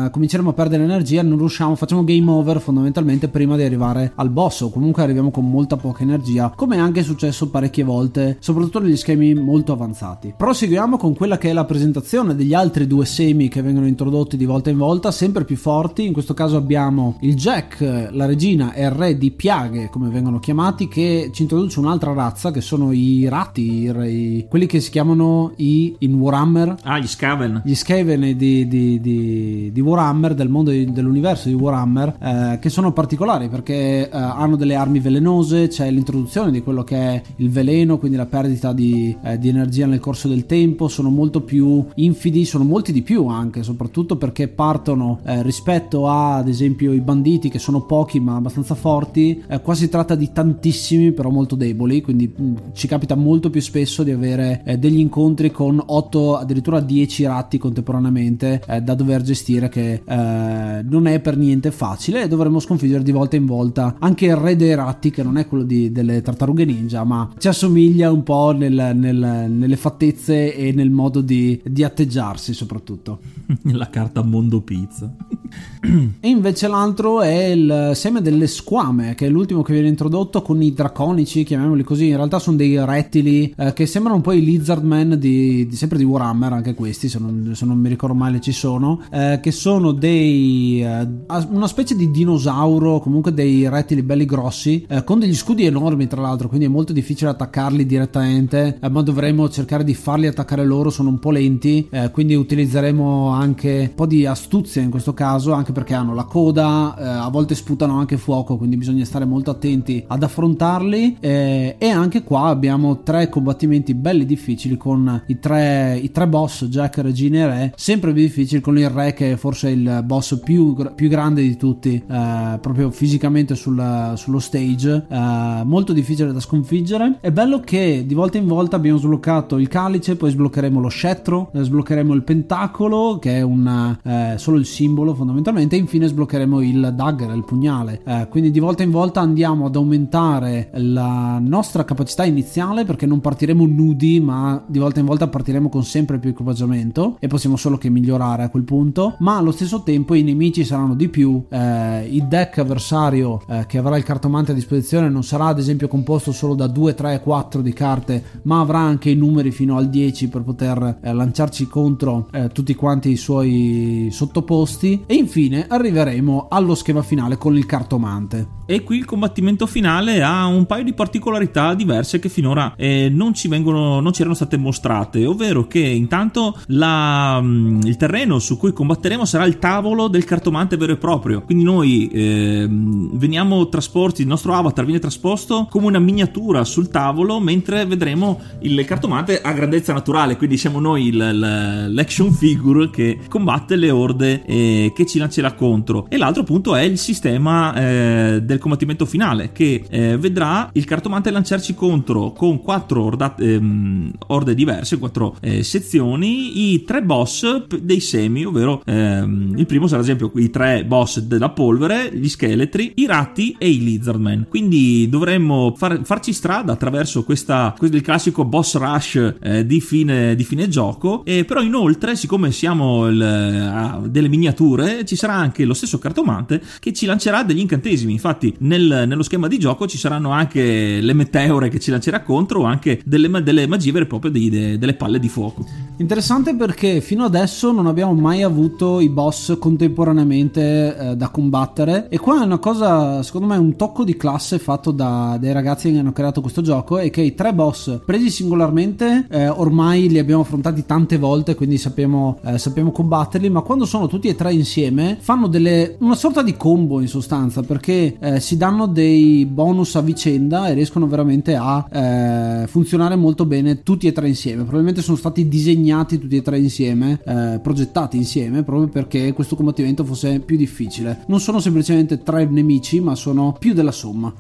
eh, 0.07 0.11
cominceremo 0.11 0.51
a 0.51 0.53
perdere 0.53 0.83
energia, 0.83 1.23
non 1.23 1.39
riusciamo, 1.39 1.75
facciamo 1.75 2.05
game 2.05 2.31
over 2.31 2.61
fondamentalmente 2.67 3.29
prima 3.29 3.55
di 3.55 3.63
arrivare 3.63 4.11
al 4.17 4.31
boss 4.31 4.63
o 4.63 4.71
comunque 4.71 5.05
arriviamo 5.05 5.31
con 5.31 5.49
molta 5.49 5.77
poca 5.77 6.03
energia 6.03 6.53
come 6.57 6.75
è 6.75 6.79
anche 6.81 7.05
successo 7.05 7.49
parecchie 7.49 7.85
volte 7.85 8.39
soprattutto 8.41 8.81
negli 8.81 8.97
schemi 8.97 9.35
molto 9.35 9.73
avanzati. 9.73 10.35
Proseguiamo 10.37 10.97
con 10.97 11.15
quella 11.15 11.39
che 11.39 11.51
è 11.51 11.53
la 11.53 11.65
presentazione 11.65 12.35
degli 12.35 12.55
altri 12.55 12.89
due 12.89 13.05
semi 13.05 13.47
che 13.47 13.63
vengono 13.63 13.87
introdotti 13.87 14.37
di 14.37 14.45
volta 14.45 14.71
in 14.71 14.79
volta 14.79 15.13
sempre 15.13 15.45
più 15.45 15.57
forti. 15.57 16.05
In 16.05 16.13
questo 16.13 16.35
caso 16.35 16.57
abbiamo 16.57 17.19
il 17.21 17.37
Jack 17.37 18.09
la 18.11 18.27
regina 18.27 18.73
e 18.73 18.85
il 18.85 18.91
re 18.91 19.17
di 19.17 19.31
piaghe 19.31 19.89
come 19.91 20.09
vengono 20.09 20.41
chiamati 20.41 20.89
che 20.89 21.31
ci 21.33 21.43
introduce 21.43 21.79
un'altra 21.79 22.13
razza 22.13 22.51
che 22.51 22.61
sono 22.61 22.91
i 22.91 23.29
ratti 23.29 23.85
i, 23.87 24.47
quelli 24.49 24.67
che 24.67 24.81
si 24.81 24.91
chiamano 24.91 25.53
i 25.57 25.95
in 26.01 26.15
Warhammer. 26.15 26.77
Ah 26.83 26.99
gli 26.99 27.07
Skaven. 27.07 27.63
Gli 27.65 27.75
Skaven 27.75 28.37
di, 28.37 28.67
di, 28.67 29.01
di, 29.01 29.71
di 29.73 29.81
Warhammer 29.81 30.35
del 30.35 30.49
mondo 30.49 30.71
dell'universo 30.71 31.49
di 31.49 31.55
Warhammer 31.55 32.17
eh, 32.21 32.56
che 32.59 32.69
sono 32.71 32.93
particolari 32.93 33.49
perché 33.49 34.09
eh, 34.09 34.11
hanno 34.11 34.57
delle 34.57 34.75
armi 34.75 35.01
velenose, 35.01 35.69
c'è 35.69 35.91
l'introduzione 35.91 36.51
di 36.51 36.63
quello 36.63 36.85
che 36.85 36.97
è 36.97 37.23
il 37.37 37.51
veleno, 37.51 37.99
quindi 37.99 38.17
la 38.17 38.27
perdita 38.27 38.73
di, 38.73 39.17
eh, 39.23 39.39
di 39.39 39.49
energia 39.49 39.87
nel 39.87 40.01
corso 40.01 40.29
del 40.29 40.47
tempo, 40.47 40.89
sono 40.89 41.11
molto 41.11 41.41
più 41.41 41.85
infidi, 41.95 42.45
sono 42.45 42.65
molti 42.65 42.93
di 42.93 43.03
più 43.03 43.27
anche, 43.27 43.63
soprattutto 43.63 44.17
perché 44.17 44.49
partono 44.49 45.21
eh, 45.25 45.43
rispetto 45.43 46.09
a 46.09 46.37
ad 46.37 46.49
esempio 46.49 46.93
i 46.93 47.01
banditi 47.01 47.49
che 47.49 47.59
sono 47.59 47.83
pochi 47.83 48.21
ma 48.21 48.37
abbastanza 48.37 48.75
forti, 48.75 49.43
eh, 49.49 49.61
qua 49.61 49.75
si 49.75 49.89
tratta 49.89 50.15
di 50.15 50.31
tantissimi 50.33 51.13
però 51.13 51.31
molto 51.31 51.55
deboli, 51.55 52.01
quindi 52.03 52.33
mh, 52.35 52.43
mm, 52.43 52.55
ci 52.73 52.87
capita 52.87 53.15
molto 53.15 53.51
più 53.51 53.61
spesso 53.61 54.03
di 54.03 54.11
avere 54.11 54.63
eh, 54.65 54.79
degli 54.79 54.99
incontri 54.99 55.51
con 55.51 55.83
8 55.85 56.37
addirittura 56.37 56.81
10 56.81 57.25
ratti 57.25 57.59
contemporaneamente 57.59 58.63
da 58.83 58.95
dover 58.95 59.23
gestire 59.23 59.69
che 59.69 60.03
non 60.07 61.07
è 61.07 61.21
per 61.21 61.37
niente 61.37 61.71
facile 61.71 62.23
e 62.23 62.29
dovremo 62.47 62.61
sconfiggere 62.61 63.03
di 63.03 63.13
volta 63.13 63.37
in 63.37 63.47
volta. 63.47 63.97
Anche 63.99 64.27
il 64.27 64.37
re 64.37 64.57
dei 64.57 64.75
ratti 64.75 65.11
che 65.11 65.23
non 65.23 65.37
è 65.37 65.47
quello 65.47 65.65
di, 65.65 65.91
delle 65.93 66.23
tartarughe 66.23 66.65
ninja 66.65 67.05
ma 67.05 67.31
ci 67.39 67.49
assomiglia 67.49 68.11
un 68.11 68.23
po' 68.23 68.53
nel, 68.53 68.93
nel, 68.95 69.47
nelle 69.51 69.77
fattezze 69.77 70.55
e 70.55 70.73
nel 70.73 70.91
modo 70.91 71.21
di, 71.21 71.61
di 71.65 71.85
atteggiarsi 71.85 72.55
soprattutto. 72.55 73.19
La 73.73 73.89
carta 73.91 74.23
mondo 74.23 74.61
pizza. 74.61 75.13
E 76.19 76.29
invece 76.29 76.67
l'altro 76.67 77.21
è 77.21 77.45
il 77.45 77.93
seme 77.95 78.21
delle 78.21 78.49
squame 78.49 79.15
che 79.15 79.27
è 79.27 79.29
l'ultimo 79.29 79.63
che 79.63 79.73
viene 79.73 79.89
introdotto 79.89 80.43
con 80.43 80.61
i 80.61 80.73
draconici 80.73 81.45
chiamiamoli 81.45 81.85
così. 81.85 82.09
In 82.09 82.17
realtà 82.17 82.39
sono 82.39 82.57
dei 82.57 82.85
rettili 82.85 83.55
eh, 83.57 83.73
che 83.73 83.87
sembrano 83.87 84.17
un 84.17 84.23
po' 84.23 84.33
i 84.33 84.43
lizardman 84.43 85.17
di, 85.19 85.67
di, 85.67 85.77
sempre 85.77 85.99
di 85.99 86.05
Warhammer 86.05 86.53
anche 86.53 86.75
questi 86.75 87.09
se 87.09 87.19
non, 87.19 87.53
se 87.55 87.65
non 87.65 87.79
mi 87.79 87.89
ricordo 87.89 88.15
male 88.17 88.41
ci 88.41 88.53
sono 88.53 89.01
eh, 89.11 89.39
che 89.41 89.53
sono 89.53 89.93
dei 89.93 90.83
eh, 90.83 91.09
una 91.51 91.69
specie 91.69 91.95
di 91.95 92.11
dinosauro, 92.37 93.01
comunque 93.01 93.33
dei 93.33 93.69
rettili 93.69 94.03
belli 94.03 94.25
grossi, 94.25 94.85
eh, 94.89 95.03
con 95.03 95.19
degli 95.19 95.35
scudi 95.35 95.65
enormi 95.65 96.07
tra 96.07 96.21
l'altro, 96.21 96.49
quindi 96.49 96.67
è 96.67 96.69
molto 96.69 96.93
difficile 96.93 97.31
attaccarli 97.31 97.87
direttamente, 97.87 98.79
eh, 98.81 98.89
ma 98.89 99.03
dovremo 99.03 99.49
cercare 99.49 99.83
di 99.85 99.95
farli 99.95 100.27
attaccare 100.27 100.65
loro, 100.65 100.91
sono 100.91 101.09
un 101.09 101.19
po' 101.19 101.31
lenti, 101.31 101.89
eh, 101.91 102.11
quindi 102.11 102.35
utilizzeremo 102.35 103.29
anche 103.29 103.87
un 103.89 103.95
po' 103.95 104.07
di 104.07 104.27
astuzia 104.27 104.83
in 104.83 104.91
questo 104.91 105.15
caso, 105.15 105.53
anche 105.53 105.73
perché 105.73 105.95
hanno 105.95 106.15
la 106.15 106.25
coda, 106.25 106.97
eh, 106.99 107.05
a 107.05 107.29
volte 107.29 107.55
sputano 107.55 107.99
anche 107.99 108.17
fuoco, 108.17 108.57
quindi 108.57 108.77
bisogna 108.77 109.05
stare 109.05 109.25
molto 109.25 109.51
attenti 109.51 110.05
ad 110.07 110.23
affrontarli. 110.23 111.17
Eh, 111.21 111.77
e 111.79 111.89
anche 111.89 112.23
qua 112.23 112.45
abbiamo 112.45 113.03
tre 113.03 113.29
combattimenti 113.29 113.95
belli 113.95 114.27
difficili 114.27 114.77
con 114.77 115.23
i 115.27 115.39
tre, 115.39 115.99
i 116.01 116.11
tre 116.11 116.29
boss, 116.29 116.65
Jack, 116.67 116.99
Regina 116.99 117.39
e 117.39 117.47
Re, 117.47 117.73
sempre 117.77 118.13
più 118.13 118.23
difficili 118.23 118.61
con 118.61 118.79
il 118.79 118.91
Re 118.91 119.15
che 119.15 119.33
è 119.33 119.37
forse 119.37 119.71
il 119.71 120.03
boss 120.05 120.39
più, 120.43 120.75
più 120.95 121.09
grande 121.09 121.43
di 121.43 121.57
tutti, 121.57 122.03
eh, 122.17 122.59
proprio 122.59 122.91
fisicamente 122.91 123.55
sul, 123.55 124.13
sullo 124.17 124.39
stage, 124.39 125.07
eh, 125.09 125.63
molto 125.65 125.93
difficile 125.93 126.33
da 126.33 126.41
sconfiggere. 126.41 127.19
È 127.21 127.31
bello 127.31 127.61
che 127.61 128.05
di 128.07 128.15
volta 128.15 128.39
in 128.39 128.47
volta 128.47 128.77
abbiamo 128.77 128.99
sbloccato 128.99 129.59
il 129.59 129.69
calice, 129.69 130.17
poi 130.17 130.31
sbloccheremo 130.31 130.81
lo 130.81 130.89
scettro, 130.89 131.51
eh, 131.53 131.63
sbloccheremo 131.63 132.15
il 132.15 132.23
pentacolo, 132.23 133.19
che 133.19 133.37
è 133.37 133.43
un, 133.43 133.99
eh, 134.03 134.35
solo 134.39 134.57
il 134.59 134.65
simbolo 134.65 135.15
fondamentalmente, 135.15 135.77
e 135.77 135.79
infine 135.79 136.07
sbloccheremo 136.07 136.61
il 136.63 136.93
dagger, 136.95 137.35
il 137.35 137.45
pugnale. 137.45 138.03
Quindi 138.31 138.51
di 138.51 138.61
volta 138.61 138.83
in 138.83 138.91
volta 138.91 139.21
andiamo 139.21 139.67
ad 139.67 139.77
aumentare 139.77 140.71
la 140.75 141.39
nostra 141.39 141.85
capacità 141.85 142.25
iniziale 142.25 142.85
perché 142.85 143.05
non 143.05 143.21
partiremo 143.21 143.67
nudi, 143.67 144.21
ma 144.21 144.63
di 144.67 144.79
volta 144.79 145.01
in 145.01 145.07
volta 145.07 145.29
partiremo 145.29 145.69
con 145.69 145.83
sempre 145.85 146.19
più 146.19 146.31
equipaggiamento 146.31 147.17
e 147.19 147.27
possiamo 147.27 147.57
solo 147.57 147.77
che 147.79 147.91
migliorare 147.91 148.45
a 148.45 148.49
quel 148.49 148.63
punto, 148.63 149.17
ma 149.19 149.37
allo 149.37 149.51
stesso 149.51 149.83
tempo 149.83 150.15
i 150.15 150.23
nemici 150.23 150.65
saranno 150.65 150.95
di 150.95 151.09
più 151.09 151.45
eh, 151.49 152.06
il 152.09 152.25
deck 152.25 152.59
avversario 152.59 153.43
eh, 153.49 153.65
che 153.67 153.79
avrà 153.79 153.97
il 153.97 154.05
cartomante 154.05 154.53
a 154.53 154.55
disposizione 154.55 155.09
non 155.09 155.23
sarà 155.23 155.47
ad 155.47 155.59
esempio 155.59 155.89
composto 155.89 156.33
solo 156.33 156.55
da 156.55 156.67
2, 156.67 156.95
3, 156.95 157.21
4 157.21 157.61
di 157.63 157.73
carte, 157.73 158.23
ma 158.43 158.61
avrà 158.61 158.79
anche 158.79 159.11
i 159.11 159.15
numeri 159.15 159.51
fino 159.51 159.77
al 159.77 159.89
10 159.89 160.29
per 160.29 160.43
poter 160.43 160.99
eh, 161.03 161.13
lanciarci 161.13 161.67
contro 161.67 162.29
eh, 162.33 162.49
tutti 162.49 162.75
quanti 162.75 163.11
i 163.11 163.17
suoi 163.17 164.09
sottoposti 164.11 165.05
e 165.07 165.15
infine 165.15 165.67
arriveremo 165.69 166.47
allo 166.51 166.75
schema 166.75 167.03
finale 167.03 167.37
con 167.37 167.57
il 167.57 167.67
cartomante. 167.67 168.55
E 168.69 168.83
qui 168.83 168.97
il 168.97 169.05
combattimento 169.05 169.67
finale 169.67 170.25
ha 170.25 170.45
un 170.47 170.67
paio 170.67 170.83
di 170.83 170.93
particolarità 170.93 171.73
diverse 171.75 172.19
che 172.19 172.29
finora 172.29 172.75
eh, 172.77 173.09
non 173.09 173.33
ci 173.33 173.47
vengono 173.47 174.01
non 174.01 174.13
ci 174.13 174.23
erano 174.23 174.35
state 174.35 174.57
mostrate, 174.57 175.25
ovvero 175.25 175.69
che 175.69 175.79
intanto 175.79 176.59
la, 176.67 177.41
mm, 177.41 177.83
il 177.83 177.97
terreno 177.97 178.41
su 178.41 178.57
cui 178.57 178.73
combatteremo 178.73 179.25
sarà 179.25 179.45
il 179.45 179.61
tavolo 179.61 180.09
del 180.09 180.25
cartomante 180.25 180.77
vero 180.77 180.93
e 180.93 180.97
proprio. 180.97 181.43
Quindi 181.43 181.63
noi 181.63 181.96
eh, 182.05 182.67
veniamo 182.69 183.69
trasposti, 183.69 184.23
il 184.23 184.29
nostro 184.29 184.55
avatar 184.55 184.85
viene 184.85 185.01
trasposto 185.01 185.67
come 185.71 185.87
una 185.87 185.99
miniatura 185.99 186.65
sul 186.65 186.89
tavolo, 186.89 187.41
mentre 187.41 187.85
vedremo 187.87 188.41
il 188.61 188.85
cartomante 188.85 189.41
a 189.41 189.53
grandezza 189.53 189.93
naturale. 189.93 190.37
Quindi 190.37 190.57
siamo 190.57 190.81
noi 190.81 191.07
il, 191.07 191.15
il, 191.15 191.95
l'action 191.95 192.33
figure 192.33 192.91
che 192.91 193.19
combatte 193.29 193.77
le 193.77 193.91
orde 193.91 194.45
e 194.45 194.93
che 194.95 195.07
ci 195.07 195.19
lancerà 195.19 195.53
contro. 195.53 196.07
E 196.09 196.17
l'altro 196.17 196.45
punto 196.45 196.75
è 196.75 196.83
il 196.83 196.99
sistema 196.99 197.75
eh, 197.75 198.41
del 198.43 198.59
combattimento 198.59 199.07
finale, 199.07 199.53
che 199.53 199.85
eh, 199.89 200.17
vedrà 200.17 200.69
il 200.73 200.85
cartomante 200.85 201.31
lanciarci 201.31 201.75
contro 201.75 202.33
con 202.33 202.61
quattro 202.61 203.03
orda, 203.03 203.35
ehm, 203.39 204.11
orde 204.29 204.55
diverse, 204.55 204.99
quattro 204.99 205.37
eh, 205.41 205.63
sezioni, 205.63 206.73
i 206.73 206.85
tre 206.85 207.03
boss 207.03 207.67
dei 207.81 208.01
semi, 208.01 208.45
ovvero 208.45 208.83
ehm, 208.85 209.55
il 209.57 209.67
primo 209.67 209.87
sarà 209.87 210.01
ad 210.01 210.09
esempio 210.09 210.31
i 210.37 210.51
tre 210.51 210.85
boss 210.85 211.21
della 211.21 211.51
polvere, 211.51 211.86
gli 211.95 212.29
scheletri, 212.29 212.93
i 212.97 213.07
ratti 213.07 213.55
e 213.59 213.71
i 213.71 213.83
lizardmen. 213.83 214.47
Quindi 214.49 215.09
dovremmo 215.09 215.75
far, 215.77 216.01
farci 216.05 216.33
strada 216.33 216.73
attraverso 216.73 217.25
questa, 217.25 217.75
il 217.81 218.01
classico 218.01 218.45
boss 218.45 218.77
rush 218.77 219.35
eh, 219.41 219.67
di, 219.67 219.81
fine, 219.81 220.35
di, 220.35 220.45
fine, 220.45 220.69
gioco. 220.69 221.25
E 221.25 221.45
però 221.45 221.63
inoltre, 221.63 222.17
siccome 222.17 222.51
siamo 222.53 223.07
il, 223.07 223.23
a 223.23 224.01
delle 224.05 224.29
miniature, 224.29 225.05
ci 225.05 225.17
sarà 225.17 225.35
anche 225.35 225.65
lo 225.65 225.75
stesso 225.75 225.99
cartomante 225.99 226.61
che 226.81 226.93
ci 226.93 227.07
lancerà 227.07 227.43
degli 227.43 227.61
incantesimi. 227.61 228.13
Infatti, 228.13 228.55
nel, 228.61 229.05
nello 229.07 229.23
schema 229.23 229.49
di 229.49 229.59
gioco 229.59 229.87
ci 229.87 229.99
saranno 229.99 230.31
anche 230.31 231.01
le 231.01 231.13
meteore 231.13 231.69
che 231.69 231.79
ci 231.79 231.91
lancerà 231.91 232.23
contro, 232.23 232.61
o 232.61 232.65
anche 232.65 233.01
delle, 233.05 233.43
delle 233.43 233.67
magie 233.67 233.93
vere 233.93 234.09
e 234.11 234.31
dei, 234.31 234.49
de, 234.49 234.79
delle 234.79 234.95
palle 234.95 235.19
di 235.19 235.29
fuoco. 235.29 235.65
Interessante 235.99 236.55
perché 236.55 237.01
fino 237.01 237.25
adesso 237.25 237.73
non 237.73 237.87
abbiamo 237.87 238.13
mai 238.13 238.43
avuto 238.43 239.01
i 239.01 239.09
boss 239.09 239.57
contemporaneamente 239.59 240.97
eh, 240.97 241.17
da 241.17 241.29
combattere 241.29 241.76
e 241.85 242.19
qua 242.19 242.41
è 242.41 242.45
una 242.45 242.57
cosa 242.57 243.23
secondo 243.23 243.49
me 243.49 243.57
un 243.59 243.77
tocco 243.77 244.03
di 244.03 244.17
classe 244.17 244.59
fatto 244.59 244.93
da 244.93 245.37
dei 245.39 245.53
ragazzi 245.53 245.93
che 245.93 245.99
hanno 245.99 246.13
creato 246.13 246.41
questo 246.41 246.63
gioco 246.63 246.97
è 246.97 247.11
che 247.11 247.21
i 247.21 247.35
tre 247.35 247.53
boss 247.53 248.01
presi 248.03 248.31
singolarmente 248.31 249.27
eh, 249.29 249.49
ormai 249.49 250.09
li 250.09 250.19
abbiamo 250.19 250.41
affrontati 250.41 250.87
tante 250.87 251.19
volte 251.19 251.55
quindi 251.55 251.77
sappiamo, 251.77 252.39
eh, 252.45 252.57
sappiamo 252.57 252.93
combatterli 252.93 253.51
ma 253.51 253.61
quando 253.61 253.85
sono 253.85 254.07
tutti 254.07 254.29
e 254.29 254.35
tre 254.35 254.55
insieme 254.55 255.19
fanno 255.21 255.49
delle, 255.49 255.97
una 256.01 256.15
sorta 256.15 256.43
di 256.43 256.57
combo 256.57 257.01
in 257.01 257.09
sostanza 257.09 257.61
perché 257.63 258.17
eh, 258.19 258.41
si 258.41 258.57
danno 258.57 258.87
dei 258.87 259.45
bonus 259.45 259.97
a 259.97 260.01
vicenda 260.01 260.69
e 260.69 260.73
riescono 260.73 261.07
veramente 261.07 261.57
a 261.57 261.87
eh, 261.93 262.67
funzionare 262.69 263.17
molto 263.17 263.45
bene 263.45 263.83
tutti 263.83 264.07
e 264.07 264.13
tre 264.13 264.29
insieme 264.29 264.63
probabilmente 264.63 265.03
sono 265.03 265.19
stati 265.19 265.47
disegnati 265.47 266.19
tutti 266.19 266.37
e 266.37 266.43
tre 266.43 266.59
insieme 266.59 267.21
eh, 267.27 267.61
progettati 267.63 268.17
insieme 268.17 268.63
proprio 268.63 268.89
perché 268.89 269.35
questo 269.35 269.57
combattimento 269.57 270.05
fosse 270.05 270.41
più 270.41 270.57
difficile. 270.57 271.25
Non 271.27 271.41
sono 271.41 271.61
semplicemente 271.67 272.23
tre 272.23 272.47
nemici, 272.47 273.01
ma 273.01 273.17
sono 273.17 273.57
più 273.59 273.75
della 273.75 273.91
somma. 273.91 274.33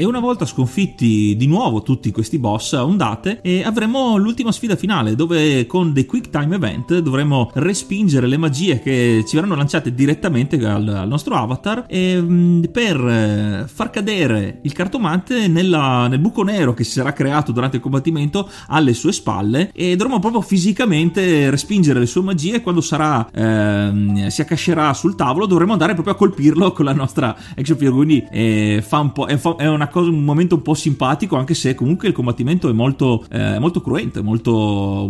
E 0.00 0.04
una 0.04 0.20
volta 0.20 0.46
sconfitti 0.46 1.34
di 1.36 1.48
nuovo 1.48 1.82
tutti 1.82 2.12
questi 2.12 2.38
boss 2.38 2.74
a 2.74 2.84
ondate, 2.84 3.40
avremo 3.64 4.16
l'ultima 4.16 4.52
sfida 4.52 4.76
finale 4.76 5.16
dove 5.16 5.66
con 5.66 5.92
dei 5.92 6.06
quick 6.06 6.30
time 6.30 6.54
event 6.54 6.98
dovremo 6.98 7.50
respingere 7.54 8.28
le 8.28 8.36
magie 8.36 8.78
che 8.78 9.24
ci 9.26 9.34
verranno 9.34 9.56
lanciate 9.56 9.92
direttamente 9.92 10.54
al, 10.64 10.86
al 10.86 11.08
nostro 11.08 11.34
avatar 11.34 11.86
e, 11.88 12.16
mm, 12.16 12.62
per 12.70 12.96
eh, 12.96 13.64
far 13.66 13.90
cadere 13.90 14.60
il 14.62 14.72
cartomante 14.72 15.48
nella, 15.48 16.06
nel 16.06 16.20
buco 16.20 16.44
nero 16.44 16.74
che 16.74 16.84
si 16.84 16.92
sarà 16.92 17.12
creato 17.12 17.50
durante 17.50 17.78
il 17.78 17.82
combattimento 17.82 18.48
alle 18.68 18.94
sue 18.94 19.10
spalle 19.10 19.72
e 19.74 19.96
dovremo 19.96 20.20
proprio 20.20 20.42
fisicamente 20.42 21.50
respingere 21.50 21.98
le 21.98 22.06
sue 22.06 22.22
magie 22.22 22.62
quando 22.62 22.82
sarà 22.82 23.28
eh, 23.32 24.26
si 24.30 24.40
accascerà 24.42 24.94
sul 24.94 25.16
tavolo 25.16 25.46
dovremo 25.46 25.72
andare 25.72 25.94
proprio 25.94 26.14
a 26.14 26.16
colpirlo 26.16 26.57
con 26.72 26.84
la 26.84 26.92
nostra 26.92 27.36
action 27.56 27.78
figure 27.78 27.96
quindi 27.96 28.26
eh, 28.30 28.84
un 28.90 29.12
è, 29.26 29.36
fa, 29.36 29.56
è 29.56 29.88
cosa, 29.88 30.10
un 30.10 30.22
momento 30.22 30.56
un 30.56 30.62
po' 30.62 30.74
simpatico 30.74 31.36
anche 31.36 31.54
se 31.54 31.74
comunque 31.74 32.08
il 32.08 32.14
combattimento 32.14 32.68
è 32.68 32.72
molto, 32.72 33.24
eh, 33.30 33.58
molto 33.58 33.80
cruento 33.80 34.22
molto, 34.22 35.08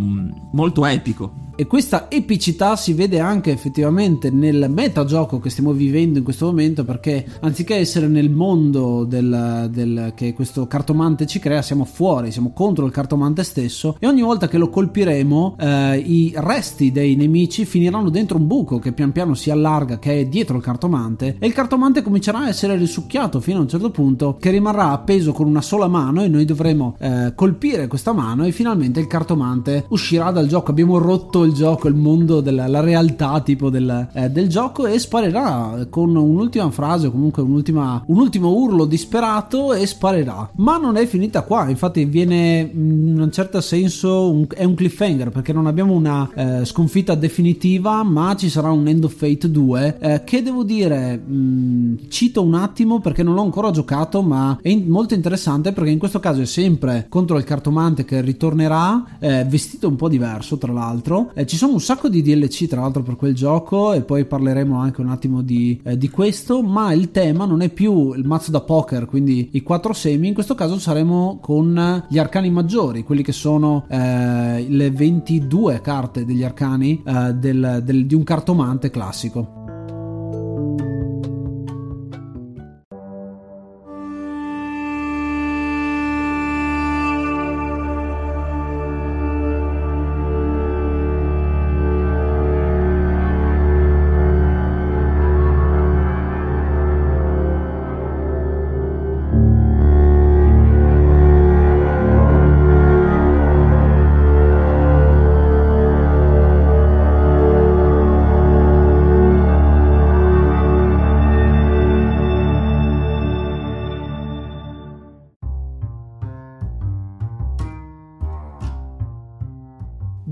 molto 0.52 0.86
epico. 0.86 1.46
E 1.60 1.66
questa 1.66 2.08
epicità 2.08 2.76
si 2.76 2.92
vede 2.92 3.18
anche 3.18 3.50
effettivamente 3.50 4.30
nel 4.30 4.66
metagioco 4.70 5.40
che 5.40 5.50
stiamo 5.50 5.72
vivendo 5.72 6.18
in 6.18 6.22
questo 6.22 6.46
momento 6.46 6.84
perché 6.84 7.26
anziché 7.40 7.74
essere 7.74 8.06
nel 8.06 8.30
mondo 8.30 9.02
del, 9.02 9.68
del, 9.68 10.12
che 10.14 10.34
questo 10.34 10.68
cartomante 10.68 11.26
ci 11.26 11.40
crea 11.40 11.60
siamo 11.60 11.84
fuori, 11.84 12.30
siamo 12.30 12.52
contro 12.52 12.86
il 12.86 12.92
cartomante 12.92 13.42
stesso 13.42 13.96
e 13.98 14.06
ogni 14.06 14.22
volta 14.22 14.46
che 14.46 14.56
lo 14.56 14.68
colpiremo 14.68 15.56
eh, 15.58 15.96
i 15.98 16.32
resti 16.36 16.92
dei 16.92 17.16
nemici 17.16 17.64
finiranno 17.64 18.08
dentro 18.08 18.38
un 18.38 18.46
buco 18.46 18.78
che 18.78 18.92
pian 18.92 19.10
piano 19.10 19.34
si 19.34 19.50
allarga 19.50 19.98
che 19.98 20.20
è 20.20 20.26
dietro 20.26 20.58
il 20.58 20.62
cartomante 20.62 21.37
e 21.38 21.46
il 21.46 21.52
cartomante 21.52 22.02
comincerà 22.02 22.40
a 22.40 22.48
essere 22.48 22.76
risucchiato 22.76 23.40
fino 23.40 23.58
a 23.58 23.62
un 23.62 23.68
certo 23.68 23.90
punto 23.90 24.36
che 24.38 24.50
rimarrà 24.50 24.90
appeso 24.90 25.32
con 25.32 25.46
una 25.46 25.62
sola 25.62 25.88
mano 25.88 26.22
e 26.22 26.28
noi 26.28 26.44
dovremo 26.44 26.96
eh, 26.98 27.32
colpire 27.34 27.86
questa 27.86 28.12
mano 28.12 28.44
e 28.44 28.52
finalmente 28.52 29.00
il 29.00 29.06
cartomante 29.06 29.86
uscirà 29.88 30.30
dal 30.30 30.46
gioco 30.46 30.70
abbiamo 30.70 30.98
rotto 30.98 31.44
il 31.44 31.52
gioco, 31.52 31.88
il 31.88 31.94
mondo 31.94 32.40
della 32.40 32.66
la 32.68 32.80
realtà 32.80 33.40
tipo 33.40 33.70
del, 33.70 34.08
eh, 34.12 34.30
del, 34.30 34.48
gioco 34.48 34.86
e 34.86 34.98
sparirà 34.98 35.86
con 35.90 36.14
un'ultima 36.14 36.70
frase 36.70 37.08
o 37.08 37.10
comunque 37.10 37.42
un 37.42 37.52
ultimo 37.52 38.52
urlo 38.52 38.84
disperato 38.84 39.72
e 39.72 39.86
sparirà. 39.86 40.50
Ma 40.56 40.76
non 40.78 40.96
è 40.96 41.06
finita 41.06 41.42
qua, 41.42 41.68
infatti 41.68 42.04
viene 42.04 42.70
in 42.72 43.20
un 43.20 43.32
certo 43.32 43.60
senso 43.60 44.30
un, 44.30 44.46
è 44.54 44.64
un 44.64 44.74
cliffhanger 44.74 45.30
perché 45.30 45.52
non 45.52 45.66
abbiamo 45.66 45.94
una 45.94 46.28
eh, 46.34 46.64
sconfitta 46.64 47.14
definitiva 47.14 48.02
ma 48.02 48.36
ci 48.36 48.48
sarà 48.48 48.70
un 48.70 48.86
End 48.86 49.04
of 49.04 49.14
Fate 49.14 49.50
2 49.50 49.96
eh, 49.98 50.24
che 50.24 50.42
devo 50.42 50.62
dire 50.62 51.17
mh, 51.18 52.08
cito 52.08 52.42
un 52.42 52.54
attimo 52.54 53.00
perché 53.00 53.22
non 53.22 53.34
l'ho 53.34 53.42
ancora 53.42 53.70
giocato 53.70 54.22
ma 54.22 54.58
è 54.62 54.68
in, 54.68 54.88
molto 54.88 55.14
interessante 55.14 55.72
perché 55.72 55.90
in 55.90 55.98
questo 55.98 56.20
caso 56.20 56.40
è 56.40 56.46
sempre 56.46 57.06
contro 57.08 57.38
il 57.38 57.44
cartomante 57.44 58.04
che 58.04 58.20
ritornerà 58.20 59.18
eh, 59.18 59.44
vestito 59.44 59.88
un 59.88 59.96
po' 59.96 60.08
diverso 60.08 60.58
tra 60.58 60.72
l'altro 60.72 61.30
eh, 61.34 61.46
ci 61.46 61.56
sono 61.56 61.72
un 61.72 61.80
sacco 61.80 62.08
di 62.08 62.22
DLC 62.22 62.66
tra 62.66 62.80
l'altro 62.80 63.02
per 63.02 63.16
quel 63.16 63.34
gioco 63.34 63.92
e 63.92 64.02
poi 64.02 64.24
parleremo 64.24 64.78
anche 64.78 65.00
un 65.00 65.08
attimo 65.08 65.42
di, 65.42 65.80
eh, 65.82 65.96
di 65.96 66.08
questo, 66.08 66.62
ma 66.62 66.92
il 66.92 67.10
tema 67.10 67.44
non 67.44 67.62
è 67.62 67.68
più 67.68 68.12
il 68.12 68.24
mazzo 68.24 68.50
da 68.50 68.60
poker, 68.60 69.06
quindi 69.06 69.50
i 69.52 69.62
quattro 69.62 69.92
semi, 69.92 70.28
in 70.28 70.34
questo 70.34 70.54
caso 70.54 70.78
saremo 70.78 71.38
con 71.40 72.04
gli 72.08 72.18
arcani 72.18 72.50
maggiori, 72.50 73.02
quelli 73.02 73.22
che 73.22 73.32
sono 73.32 73.84
eh, 73.88 74.66
le 74.68 74.90
22 74.90 75.80
carte 75.80 76.24
degli 76.24 76.44
arcani 76.44 77.02
eh, 77.04 77.34
del, 77.34 77.80
del, 77.84 78.06
di 78.06 78.14
un 78.14 78.24
cartomante 78.24 78.90
classico. 78.90 79.57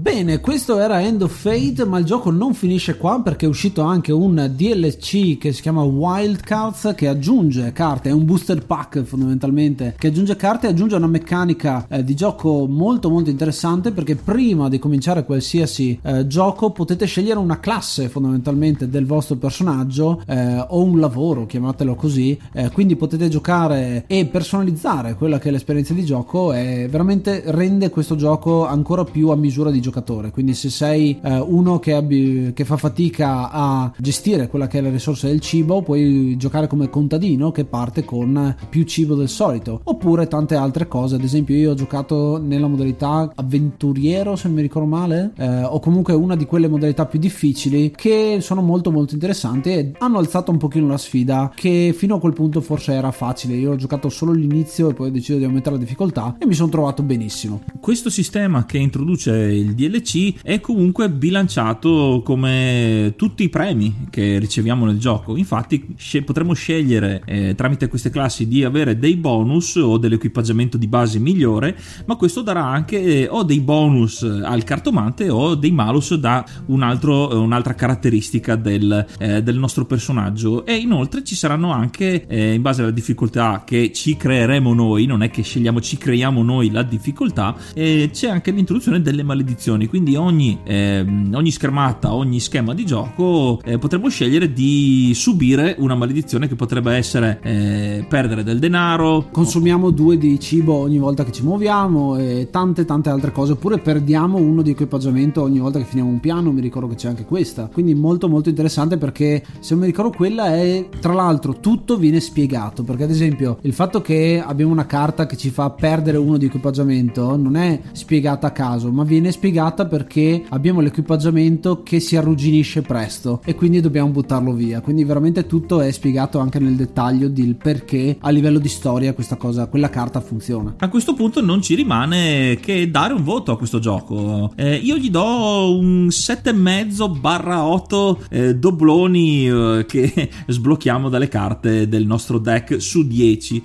Bene, 0.06 0.38
questo 0.38 0.78
era 0.78 1.02
End 1.02 1.20
of 1.20 1.36
Fate, 1.36 1.84
ma 1.84 1.98
il 1.98 2.04
gioco 2.04 2.30
non 2.30 2.54
finisce 2.54 2.96
qua 2.96 3.20
perché 3.22 3.44
è 3.44 3.48
uscito 3.48 3.82
anche 3.82 4.12
un 4.12 4.52
DLC 4.54 5.36
che 5.36 5.52
si 5.52 5.60
chiama 5.60 5.82
Wild 5.82 6.42
Cards 6.42 6.92
che 6.94 7.08
aggiunge 7.08 7.72
carte, 7.72 8.10
è 8.10 8.12
un 8.12 8.24
booster 8.24 8.64
pack 8.64 9.02
fondamentalmente, 9.02 9.96
che 9.98 10.06
aggiunge 10.06 10.36
carte 10.36 10.68
e 10.68 10.70
aggiunge 10.70 10.94
una 10.94 11.08
meccanica 11.08 11.86
eh, 11.88 12.04
di 12.04 12.14
gioco 12.14 12.68
molto 12.68 13.10
molto 13.10 13.30
interessante 13.30 13.90
perché 13.90 14.14
prima 14.14 14.68
di 14.68 14.78
cominciare 14.78 15.24
qualsiasi 15.24 15.98
eh, 16.00 16.24
gioco 16.28 16.70
potete 16.70 17.04
scegliere 17.06 17.40
una 17.40 17.58
classe 17.58 18.08
fondamentalmente 18.08 18.88
del 18.88 19.06
vostro 19.06 19.34
personaggio 19.34 20.22
eh, 20.24 20.64
o 20.68 20.82
un 20.84 21.00
lavoro, 21.00 21.46
chiamatelo 21.46 21.96
così, 21.96 22.38
eh, 22.52 22.70
quindi 22.70 22.94
potete 22.94 23.28
giocare 23.28 24.04
e 24.06 24.24
personalizzare 24.26 25.16
quella 25.16 25.40
che 25.40 25.48
è 25.48 25.50
l'esperienza 25.50 25.94
di 25.94 26.04
gioco 26.04 26.52
e 26.52 26.86
veramente 26.88 27.42
rende 27.46 27.90
questo 27.90 28.14
gioco 28.14 28.68
ancora 28.68 29.02
più 29.02 29.30
a 29.30 29.36
misura 29.36 29.72
di 29.72 29.80
giocatore 29.80 29.94
giocatore. 29.96 30.30
Quindi, 30.30 30.54
se 30.54 30.68
sei 30.68 31.18
eh, 31.22 31.38
uno 31.38 31.78
che, 31.78 31.94
abbi, 31.94 32.52
che, 32.54 32.64
fa 32.64 32.76
fatica 32.76 33.50
a 33.50 33.92
gestire 33.96 34.48
quella 34.48 34.66
che 34.66 34.78
è 34.78 34.80
la 34.82 34.90
risorsa 34.90 35.26
del 35.26 35.40
cibo, 35.40 35.82
puoi 35.82 36.36
giocare 36.36 36.66
come 36.66 36.90
contadino 36.90 37.50
che 37.50 37.64
parte 37.64 38.04
con 38.04 38.54
più 38.68 38.82
cibo 38.84 39.14
del 39.14 39.28
solito, 39.28 39.80
oppure 39.84 40.28
tante 40.28 40.54
altre 40.54 40.86
cose. 40.86 41.14
Ad 41.14 41.22
esempio, 41.22 41.56
io 41.56 41.70
ho 41.70 41.74
giocato 41.74 42.38
nella 42.38 42.66
modalità 42.66 43.32
avventuriero, 43.34 44.36
se 44.36 44.48
non 44.48 44.56
mi 44.56 44.62
ricordo 44.62 44.88
male, 44.88 45.32
eh, 45.36 45.62
o 45.62 45.80
comunque 45.80 46.12
una 46.12 46.36
di 46.36 46.44
quelle 46.44 46.68
modalità 46.68 47.06
più 47.06 47.18
difficili 47.18 47.92
che 47.94 48.38
sono 48.40 48.60
molto 48.60 48.90
molto 48.90 49.14
interessanti 49.14 49.70
e 49.70 49.92
hanno 49.98 50.18
alzato 50.18 50.50
un 50.50 50.58
pochino 50.58 50.86
la 50.86 50.98
sfida 50.98 51.52
che 51.54 51.94
fino 51.96 52.16
a 52.16 52.20
quel 52.20 52.32
punto 52.32 52.60
forse 52.60 52.92
era 52.92 53.10
facile. 53.10 53.54
Io 53.54 53.72
ho 53.72 53.76
giocato 53.76 54.08
solo 54.08 54.32
l'inizio 54.32 54.90
e 54.90 54.94
poi 54.94 55.08
ho 55.08 55.12
deciso 55.12 55.38
di 55.38 55.44
aumentare 55.44 55.76
la 55.76 55.82
difficoltà 55.82 56.36
e 56.38 56.46
mi 56.46 56.54
sono 56.54 56.68
trovato 56.68 57.02
benissimo. 57.02 57.62
Questo 57.80 58.10
sistema 58.10 58.64
che 58.64 58.78
introduce 58.78 59.32
il 59.32 59.74
DLC 59.76 60.42
è 60.42 60.58
comunque 60.58 61.08
bilanciato 61.08 62.22
come 62.24 63.12
tutti 63.16 63.44
i 63.44 63.48
premi 63.48 64.06
che 64.10 64.38
riceviamo 64.38 64.86
nel 64.86 64.98
gioco. 64.98 65.36
Infatti, 65.36 65.94
potremmo 66.24 66.54
scegliere 66.54 67.22
eh, 67.26 67.54
tramite 67.54 67.86
queste 67.86 68.10
classi 68.10 68.48
di 68.48 68.64
avere 68.64 68.98
dei 68.98 69.16
bonus 69.16 69.76
o 69.76 69.98
dell'equipaggiamento 69.98 70.76
di 70.78 70.88
base 70.88 71.18
migliore, 71.18 71.76
ma 72.06 72.16
questo 72.16 72.42
darà 72.42 72.64
anche 72.64 73.00
eh, 73.00 73.28
o 73.30 73.44
dei 73.44 73.60
bonus 73.60 74.22
al 74.22 74.64
cartomante 74.64 75.28
o 75.28 75.54
dei 75.54 75.70
malus 75.70 76.14
da 76.14 76.44
un 76.66 76.82
altro, 76.82 77.40
un'altra 77.40 77.74
caratteristica 77.74 78.56
del, 78.56 79.06
eh, 79.18 79.42
del, 79.42 79.58
nostro 79.58 79.84
personaggio. 79.84 80.64
E 80.64 80.74
inoltre 80.76 81.22
ci 81.22 81.34
saranno 81.34 81.70
anche, 81.70 82.26
eh, 82.26 82.54
in 82.54 82.62
base 82.62 82.82
alla 82.82 82.90
difficoltà 82.90 83.62
che 83.66 83.92
ci 83.92 84.16
creeremo 84.16 84.72
noi, 84.72 85.04
non 85.04 85.22
è 85.22 85.30
che 85.30 85.42
scegliamo, 85.42 85.80
ci 85.80 85.98
creiamo 85.98 86.42
noi 86.42 86.70
la 86.70 86.82
difficoltà, 86.82 87.54
eh, 87.74 88.08
c'è 88.10 88.30
anche 88.30 88.50
l'introduzione 88.50 89.02
delle 89.02 89.22
maledizioni 89.22 89.65
azioni, 89.66 89.88
quindi 89.88 90.14
ogni, 90.14 90.60
eh, 90.62 91.00
ogni 91.00 91.50
schermata, 91.50 92.14
ogni 92.14 92.38
schema 92.38 92.72
di 92.72 92.86
gioco 92.86 93.60
eh, 93.64 93.78
potremmo 93.78 94.08
scegliere 94.08 94.52
di 94.52 95.10
subire 95.12 95.74
una 95.78 95.96
maledizione 95.96 96.46
che 96.46 96.54
potrebbe 96.54 96.94
essere 96.94 97.40
eh, 97.42 98.06
perdere 98.08 98.44
del 98.44 98.60
denaro. 98.60 99.26
Consumiamo 99.32 99.90
due 99.90 100.16
di 100.18 100.38
cibo 100.38 100.74
ogni 100.74 100.98
volta 100.98 101.24
che 101.24 101.32
ci 101.32 101.42
muoviamo 101.42 102.16
e 102.16 102.48
tante 102.50 102.84
tante 102.84 103.08
altre 103.08 103.32
cose, 103.32 103.52
oppure 103.52 103.78
perdiamo 103.78 104.38
uno 104.38 104.62
di 104.62 104.70
equipaggiamento 104.70 105.42
ogni 105.42 105.58
volta 105.58 105.80
che 105.80 105.84
finiamo 105.84 106.10
un 106.10 106.20
piano, 106.20 106.52
mi 106.52 106.60
ricordo 106.60 106.88
che 106.88 106.94
c'è 106.94 107.08
anche 107.08 107.24
questa. 107.24 107.68
Quindi 107.72 107.94
molto 107.94 108.28
molto 108.28 108.48
interessante 108.48 108.98
perché 108.98 109.42
se 109.58 109.74
non 109.74 109.80
mi 109.80 109.86
ricordo 109.86 110.16
quella 110.16 110.54
è 110.54 110.88
tra 111.00 111.12
l'altro 111.12 111.58
tutto 111.58 111.96
viene 111.96 112.20
spiegato, 112.20 112.84
perché 112.84 113.02
ad 113.02 113.10
esempio 113.10 113.58
il 113.62 113.72
fatto 113.72 114.00
che 114.00 114.42
abbiamo 114.44 114.70
una 114.70 114.86
carta 114.86 115.26
che 115.26 115.36
ci 115.36 115.50
fa 115.50 115.70
perdere 115.70 116.18
uno 116.18 116.36
di 116.36 116.46
equipaggiamento 116.46 117.36
non 117.36 117.56
è 117.56 117.80
spiegata 117.92 118.46
a 118.46 118.50
caso, 118.50 118.92
ma 118.92 119.02
viene 119.02 119.32
spiegata 119.32 119.54
carta 119.56 119.86
perché 119.86 120.44
abbiamo 120.50 120.80
l'equipaggiamento 120.80 121.82
che 121.82 121.98
si 121.98 122.14
arrugginisce 122.14 122.82
presto 122.82 123.40
e 123.42 123.54
quindi 123.54 123.80
dobbiamo 123.80 124.10
buttarlo 124.10 124.52
via. 124.52 124.82
Quindi 124.82 125.02
veramente 125.02 125.46
tutto 125.46 125.80
è 125.80 125.90
spiegato 125.90 126.38
anche 126.40 126.58
nel 126.58 126.74
dettaglio 126.74 127.28
del 127.28 127.54
perché 127.54 128.18
a 128.20 128.28
livello 128.28 128.58
di 128.58 128.68
storia 128.68 129.14
questa 129.14 129.36
cosa, 129.36 129.66
quella 129.66 129.88
carta 129.88 130.20
funziona. 130.20 130.74
A 130.78 130.88
questo 130.90 131.14
punto 131.14 131.40
non 131.40 131.62
ci 131.62 131.74
rimane 131.74 132.58
che 132.60 132.90
dare 132.90 133.14
un 133.14 133.24
voto 133.24 133.52
a 133.52 133.56
questo 133.56 133.78
gioco. 133.78 134.52
Eh, 134.56 134.74
io 134.74 134.98
gli 134.98 135.08
do 135.08 135.74
un 135.74 136.08
7,5 136.08 137.18
barra 137.18 137.64
8 137.64 138.18
eh, 138.28 138.56
dobloni 138.56 139.48
eh, 139.48 139.84
che 139.88 140.28
sblocchiamo 140.46 141.08
dalle 141.08 141.28
carte 141.28 141.88
del 141.88 142.04
nostro 142.04 142.38
deck 142.38 142.78
su 142.78 143.06
10. 143.06 143.64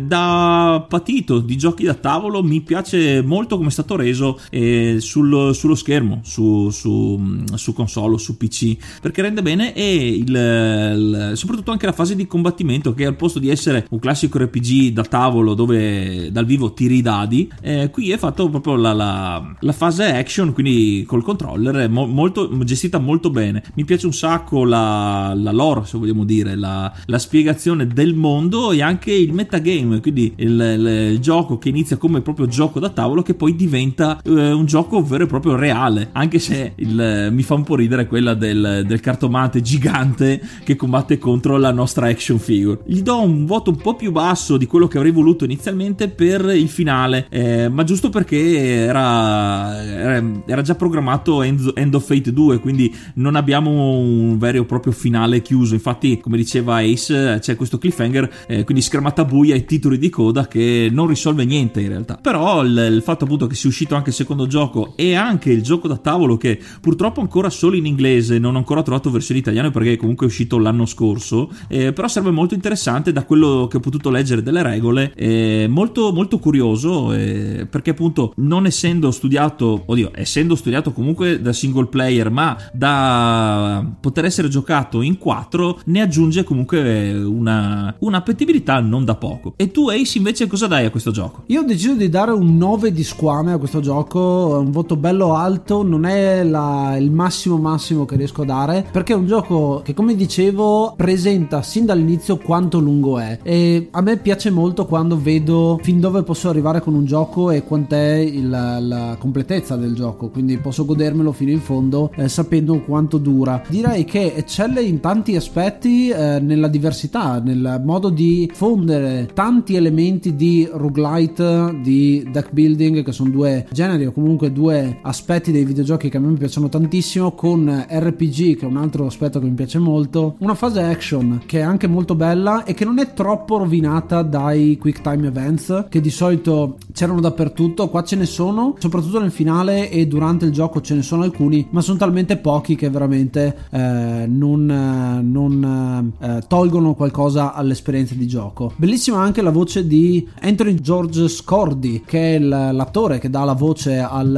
da 0.00 0.86
patito 0.88 1.40
di 1.40 1.56
giochi 1.56 1.82
da 1.82 1.94
tavolo 1.94 2.42
mi 2.44 2.60
piace 2.60 3.20
molto 3.20 3.56
come 3.56 3.68
è 3.68 3.72
stato 3.72 3.96
reso 3.96 4.38
eh, 4.50 4.98
sul, 5.24 5.54
sullo 5.54 5.74
schermo, 5.74 6.20
su, 6.22 6.70
su, 6.70 7.42
su, 7.54 7.72
console, 7.72 8.18
su 8.18 8.36
PC, 8.36 8.76
perché 9.00 9.22
rende 9.22 9.42
bene 9.42 9.72
e 9.74 10.08
il, 10.08 10.28
il, 10.28 11.32
soprattutto 11.34 11.70
anche 11.70 11.86
la 11.86 11.92
fase 11.92 12.14
di 12.14 12.26
combattimento 12.26 12.92
che 12.92 13.06
al 13.06 13.16
posto 13.16 13.38
di 13.38 13.48
essere 13.48 13.86
un 13.90 13.98
classico 13.98 14.38
RPG 14.38 14.92
da 14.92 15.02
tavolo 15.02 15.54
dove 15.54 16.30
dal 16.30 16.44
vivo 16.44 16.72
tiri 16.74 16.96
i 16.96 17.02
dadi, 17.02 17.50
eh, 17.62 17.90
qui 17.90 18.10
è 18.10 18.18
fatto 18.18 18.48
proprio 18.50 18.76
la, 18.76 18.92
la, 18.92 19.56
la, 19.58 19.72
fase 19.72 20.04
action, 20.14 20.52
quindi 20.52 21.04
col 21.06 21.22
controller, 21.22 21.88
mo, 21.88 22.06
molto, 22.06 22.50
gestita 22.64 22.98
molto 22.98 23.30
bene. 23.30 23.62
Mi 23.74 23.84
piace 23.84 24.06
un 24.06 24.12
sacco 24.12 24.64
la, 24.64 25.32
la 25.34 25.52
lore, 25.52 25.86
se 25.86 25.98
vogliamo 25.98 26.24
dire, 26.24 26.54
la, 26.54 26.92
spiegazione 27.14 27.86
del 27.86 28.14
mondo 28.14 28.72
e 28.72 28.82
anche 28.82 29.12
il 29.12 29.32
metagame, 29.32 30.00
quindi 30.00 30.34
il, 30.36 31.12
il, 31.12 31.18
gioco 31.20 31.58
che 31.58 31.70
inizia 31.70 31.96
come 31.96 32.20
proprio 32.20 32.46
gioco 32.46 32.80
da 32.80 32.90
tavolo 32.90 33.22
che 33.22 33.34
poi 33.34 33.56
diventa 33.56 34.20
eh, 34.22 34.52
un 34.52 34.66
gioco 34.66 35.00
vero 35.14 35.24
e 35.24 35.26
proprio 35.28 35.54
reale, 35.54 36.10
anche 36.12 36.38
se 36.40 36.72
il, 36.76 37.28
mi 37.30 37.42
fa 37.42 37.54
un 37.54 37.62
po' 37.62 37.76
ridere 37.76 38.06
quella 38.06 38.34
del, 38.34 38.82
del 38.84 39.00
cartomante 39.00 39.60
gigante 39.60 40.40
che 40.64 40.74
combatte 40.74 41.18
contro 41.18 41.56
la 41.56 41.70
nostra 41.70 42.08
action 42.08 42.38
figure. 42.38 42.80
Gli 42.84 43.00
do 43.00 43.22
un 43.22 43.46
voto 43.46 43.70
un 43.70 43.76
po' 43.76 43.94
più 43.94 44.10
basso 44.10 44.56
di 44.56 44.66
quello 44.66 44.88
che 44.88 44.96
avrei 44.96 45.12
voluto 45.12 45.44
inizialmente 45.44 46.08
per 46.08 46.44
il 46.54 46.68
finale, 46.68 47.26
eh, 47.30 47.68
ma 47.68 47.84
giusto 47.84 48.10
perché 48.10 48.82
era, 48.84 49.82
era, 49.84 50.22
era 50.46 50.62
già 50.62 50.74
programmato 50.74 51.42
End, 51.42 51.94
of 51.94 52.04
Fate 52.04 52.32
2, 52.32 52.58
quindi 52.58 52.92
non 53.14 53.36
abbiamo 53.36 53.98
un 53.98 54.36
vero 54.38 54.62
e 54.62 54.64
proprio 54.64 54.92
finale 54.92 55.42
chiuso. 55.42 55.74
Infatti, 55.74 56.18
come 56.18 56.36
diceva 56.36 56.76
Ace, 56.76 57.38
c'è 57.40 57.54
questo 57.54 57.78
cliffhanger, 57.78 58.30
eh, 58.48 58.64
quindi 58.64 58.82
schermata 58.82 59.24
buia 59.24 59.54
e 59.54 59.64
titoli 59.64 59.96
di 59.96 60.10
coda 60.10 60.48
che 60.48 60.88
non 60.90 61.06
risolve 61.06 61.44
niente 61.44 61.80
in 61.80 61.88
realtà. 61.88 62.18
Però 62.20 62.64
il, 62.64 62.90
il 62.92 63.02
fatto 63.02 63.24
appunto 63.24 63.46
che 63.46 63.54
sia 63.54 63.68
uscito 63.68 63.94
anche 63.94 64.08
il 64.08 64.16
secondo 64.16 64.46
gioco 64.48 64.94
anche 65.12 65.50
il 65.50 65.62
gioco 65.62 65.88
da 65.88 65.96
tavolo 65.96 66.36
che 66.36 66.58
purtroppo 66.80 67.20
ancora 67.20 67.50
solo 67.50 67.76
in 67.76 67.86
inglese, 67.86 68.38
non 68.38 68.54
ho 68.54 68.58
ancora 68.58 68.82
trovato 68.82 69.10
versione 69.10 69.40
italiana 69.40 69.70
perché 69.70 69.96
comunque 69.96 70.26
è 70.26 70.28
uscito 70.28 70.58
l'anno 70.58 70.86
scorso, 70.86 71.50
eh, 71.68 71.92
però 71.92 72.08
serve 72.08 72.30
molto 72.30 72.54
interessante 72.54 73.12
da 73.12 73.24
quello 73.24 73.66
che 73.68 73.76
ho 73.76 73.80
potuto 73.80 74.10
leggere 74.10 74.42
delle 74.42 74.62
regole, 74.62 75.12
eh, 75.14 75.66
molto, 75.68 76.12
molto 76.12 76.38
curioso 76.38 77.12
eh, 77.12 77.66
perché 77.68 77.90
appunto 77.90 78.32
non 78.36 78.66
essendo 78.66 79.10
studiato, 79.10 79.82
oddio, 79.86 80.10
essendo 80.14 80.54
studiato 80.54 80.92
comunque 80.92 81.40
da 81.40 81.52
single 81.52 81.86
player 81.86 82.30
ma 82.30 82.56
da 82.72 83.84
poter 84.00 84.24
essere 84.24 84.48
giocato 84.48 85.02
in 85.02 85.18
4 85.18 85.80
ne 85.86 86.00
aggiunge 86.00 86.44
comunque 86.44 87.12
una, 87.12 87.94
un'appetibilità 87.98 88.80
non 88.80 89.04
da 89.04 89.14
poco. 89.16 89.54
E 89.56 89.70
tu 89.70 89.88
Ace 89.88 90.18
invece 90.18 90.46
cosa 90.46 90.66
dai 90.66 90.84
a 90.84 90.90
questo 90.90 91.10
gioco? 91.10 91.44
Io 91.46 91.60
ho 91.60 91.64
deciso 91.64 91.94
di 91.94 92.08
dare 92.08 92.30
un 92.30 92.56
9 92.56 92.92
di 92.92 93.04
squame 93.04 93.52
a 93.52 93.58
questo 93.58 93.80
gioco, 93.80 94.60
un 94.64 94.70
voto 94.70 94.93
bello 94.96 95.34
alto, 95.34 95.82
non 95.82 96.04
è 96.04 96.42
la, 96.42 96.96
il 96.98 97.10
massimo 97.10 97.56
massimo 97.56 98.04
che 98.04 98.16
riesco 98.16 98.42
a 98.42 98.46
dare 98.46 98.86
perché 98.90 99.12
è 99.12 99.16
un 99.16 99.26
gioco 99.26 99.80
che 99.84 99.94
come 99.94 100.14
dicevo 100.14 100.94
presenta 100.96 101.62
sin 101.62 101.84
dall'inizio 101.84 102.38
quanto 102.38 102.78
lungo 102.78 103.18
è. 103.18 103.38
E 103.42 103.88
a 103.90 104.00
me 104.00 104.16
piace 104.18 104.50
molto 104.50 104.86
quando 104.86 105.18
vedo 105.20 105.78
fin 105.82 106.00
dove 106.00 106.22
posso 106.22 106.48
arrivare 106.48 106.80
con 106.80 106.94
un 106.94 107.04
gioco 107.04 107.50
e 107.50 107.64
quant'è 107.64 108.16
il, 108.16 108.48
la 108.48 109.16
completezza 109.18 109.76
del 109.76 109.94
gioco 109.94 110.28
quindi 110.28 110.58
posso 110.58 110.84
godermelo 110.84 111.32
fino 111.32 111.50
in 111.50 111.60
fondo 111.60 112.10
eh, 112.16 112.28
sapendo 112.28 112.80
quanto 112.80 113.18
dura. 113.18 113.62
Direi 113.68 114.04
che 114.04 114.34
eccelle 114.34 114.82
in 114.82 115.00
tanti 115.00 115.36
aspetti 115.36 116.08
eh, 116.08 116.40
nella 116.40 116.68
diversità 116.68 117.40
nel 117.40 117.80
modo 117.84 118.08
di 118.08 118.50
fondere 118.52 119.28
tanti 119.32 119.76
elementi 119.76 120.34
di 120.34 120.68
roguelite 120.70 121.78
di 121.82 122.26
deck 122.30 122.52
building 122.52 123.02
che 123.02 123.12
sono 123.12 123.30
due 123.30 123.66
generi 123.70 124.06
o 124.06 124.12
comunque 124.12 124.52
due 124.52 124.83
aspetti 125.02 125.52
dei 125.52 125.64
videogiochi 125.64 126.08
che 126.08 126.16
a 126.16 126.20
me 126.20 126.32
piacciono 126.34 126.68
tantissimo 126.68 127.32
con 127.32 127.86
RPG 127.88 128.56
che 128.56 128.64
è 128.64 128.68
un 128.68 128.76
altro 128.76 129.06
aspetto 129.06 129.38
che 129.38 129.46
mi 129.46 129.52
piace 129.52 129.78
molto 129.78 130.36
una 130.38 130.54
fase 130.54 130.82
action 130.82 131.42
che 131.46 131.58
è 131.58 131.62
anche 131.62 131.86
molto 131.86 132.14
bella 132.14 132.64
e 132.64 132.74
che 132.74 132.84
non 132.84 132.98
è 132.98 133.12
troppo 133.12 133.58
rovinata 133.58 134.22
dai 134.22 134.76
quick 134.78 135.00
time 135.00 135.26
events 135.26 135.86
che 135.88 136.00
di 136.00 136.10
solito 136.10 136.76
c'erano 136.92 137.20
dappertutto 137.20 137.88
qua 137.88 138.02
ce 138.02 138.16
ne 138.16 138.26
sono 138.26 138.76
soprattutto 138.78 139.20
nel 139.20 139.30
finale 139.30 139.90
e 139.90 140.06
durante 140.06 140.44
il 140.44 140.52
gioco 140.52 140.80
ce 140.80 140.94
ne 140.94 141.02
sono 141.02 141.22
alcuni 141.22 141.66
ma 141.70 141.80
sono 141.80 141.98
talmente 141.98 142.36
pochi 142.36 142.76
che 142.76 142.90
veramente 142.90 143.56
eh, 143.70 144.26
non, 144.26 144.66
non 144.66 146.12
eh, 146.18 146.42
tolgono 146.46 146.94
qualcosa 146.94 147.54
all'esperienza 147.54 148.14
di 148.14 148.26
gioco. 148.26 148.72
Bellissima 148.76 149.20
anche 149.20 149.42
la 149.42 149.50
voce 149.50 149.86
di 149.86 150.26
Anthony 150.40 150.74
George 150.74 151.28
Scordi 151.28 152.02
che 152.04 152.36
è 152.36 152.38
l'attore 152.38 153.18
che 153.18 153.30
dà 153.30 153.44
la 153.44 153.52
voce 153.52 153.98
al 153.98 154.34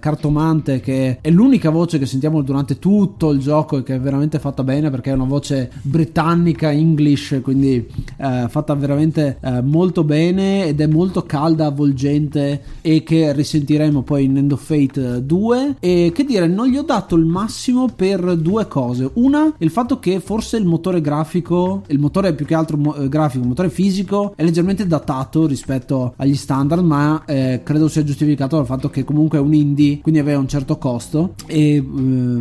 cartomante 0.00 0.80
che 0.80 1.18
è 1.20 1.30
l'unica 1.30 1.70
voce 1.70 1.98
che 1.98 2.06
sentiamo 2.06 2.42
durante 2.42 2.78
tutto 2.78 3.30
il 3.30 3.40
gioco 3.40 3.78
e 3.78 3.82
che 3.82 3.96
è 3.96 4.00
veramente 4.00 4.38
fatta 4.38 4.64
bene 4.64 4.90
perché 4.90 5.10
è 5.10 5.14
una 5.14 5.24
voce 5.24 5.70
britannica 5.82 6.70
English 6.70 7.40
quindi 7.42 7.86
eh, 8.16 8.46
fatta 8.48 8.74
veramente 8.74 9.38
eh, 9.40 9.62
molto 9.62 10.04
bene 10.04 10.66
ed 10.66 10.80
è 10.80 10.86
molto 10.86 11.22
calda 11.22 11.66
avvolgente 11.66 12.62
e 12.80 13.02
che 13.02 13.32
risentiremo 13.32 14.02
poi 14.02 14.24
in 14.24 14.36
End 14.36 14.52
of 14.52 14.64
Fate 14.64 15.24
2 15.24 15.76
e 15.80 16.12
che 16.14 16.24
dire 16.24 16.46
non 16.46 16.68
gli 16.68 16.76
ho 16.76 16.82
dato 16.82 17.16
il 17.16 17.24
massimo 17.24 17.88
per 17.94 18.36
due 18.36 18.66
cose. 18.68 19.10
Una 19.14 19.52
il 19.58 19.70
fatto 19.70 19.98
che 19.98 20.20
forse 20.20 20.56
il 20.56 20.66
motore 20.66 21.00
grafico 21.00 21.82
il 21.88 21.98
motore 21.98 22.34
più 22.34 22.46
che 22.46 22.54
altro 22.54 22.76
mo- 22.76 22.94
eh, 22.94 23.08
grafico 23.08 23.42
il 23.42 23.48
motore 23.48 23.70
fisico 23.70 24.32
è 24.36 24.42
leggermente 24.42 24.86
datato 24.86 25.46
rispetto 25.46 26.14
agli 26.16 26.34
standard 26.34 26.84
ma 26.84 27.22
eh, 27.26 27.60
credo 27.62 27.88
sia 27.88 28.04
giustificato 28.04 28.56
dal 28.56 28.66
fatto 28.66 28.90
che 28.90 29.04
comunque 29.04 29.38
è 29.38 29.40
un 29.40 29.54
indie 29.54 29.67
quindi 29.74 30.20
aveva 30.20 30.38
un 30.38 30.48
certo 30.48 30.78
costo. 30.78 31.34
E 31.46 31.76
eh, 31.76 31.82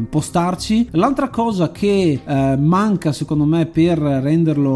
può 0.10 0.22
starci 0.22 0.90
l'altra 0.92 1.30
cosa 1.30 1.72
che 1.72 2.22
eh, 2.26 2.58
manca 2.58 3.12
secondo 3.12 3.46
me 3.46 3.66
per 3.66 3.98
renderlo 3.98 4.72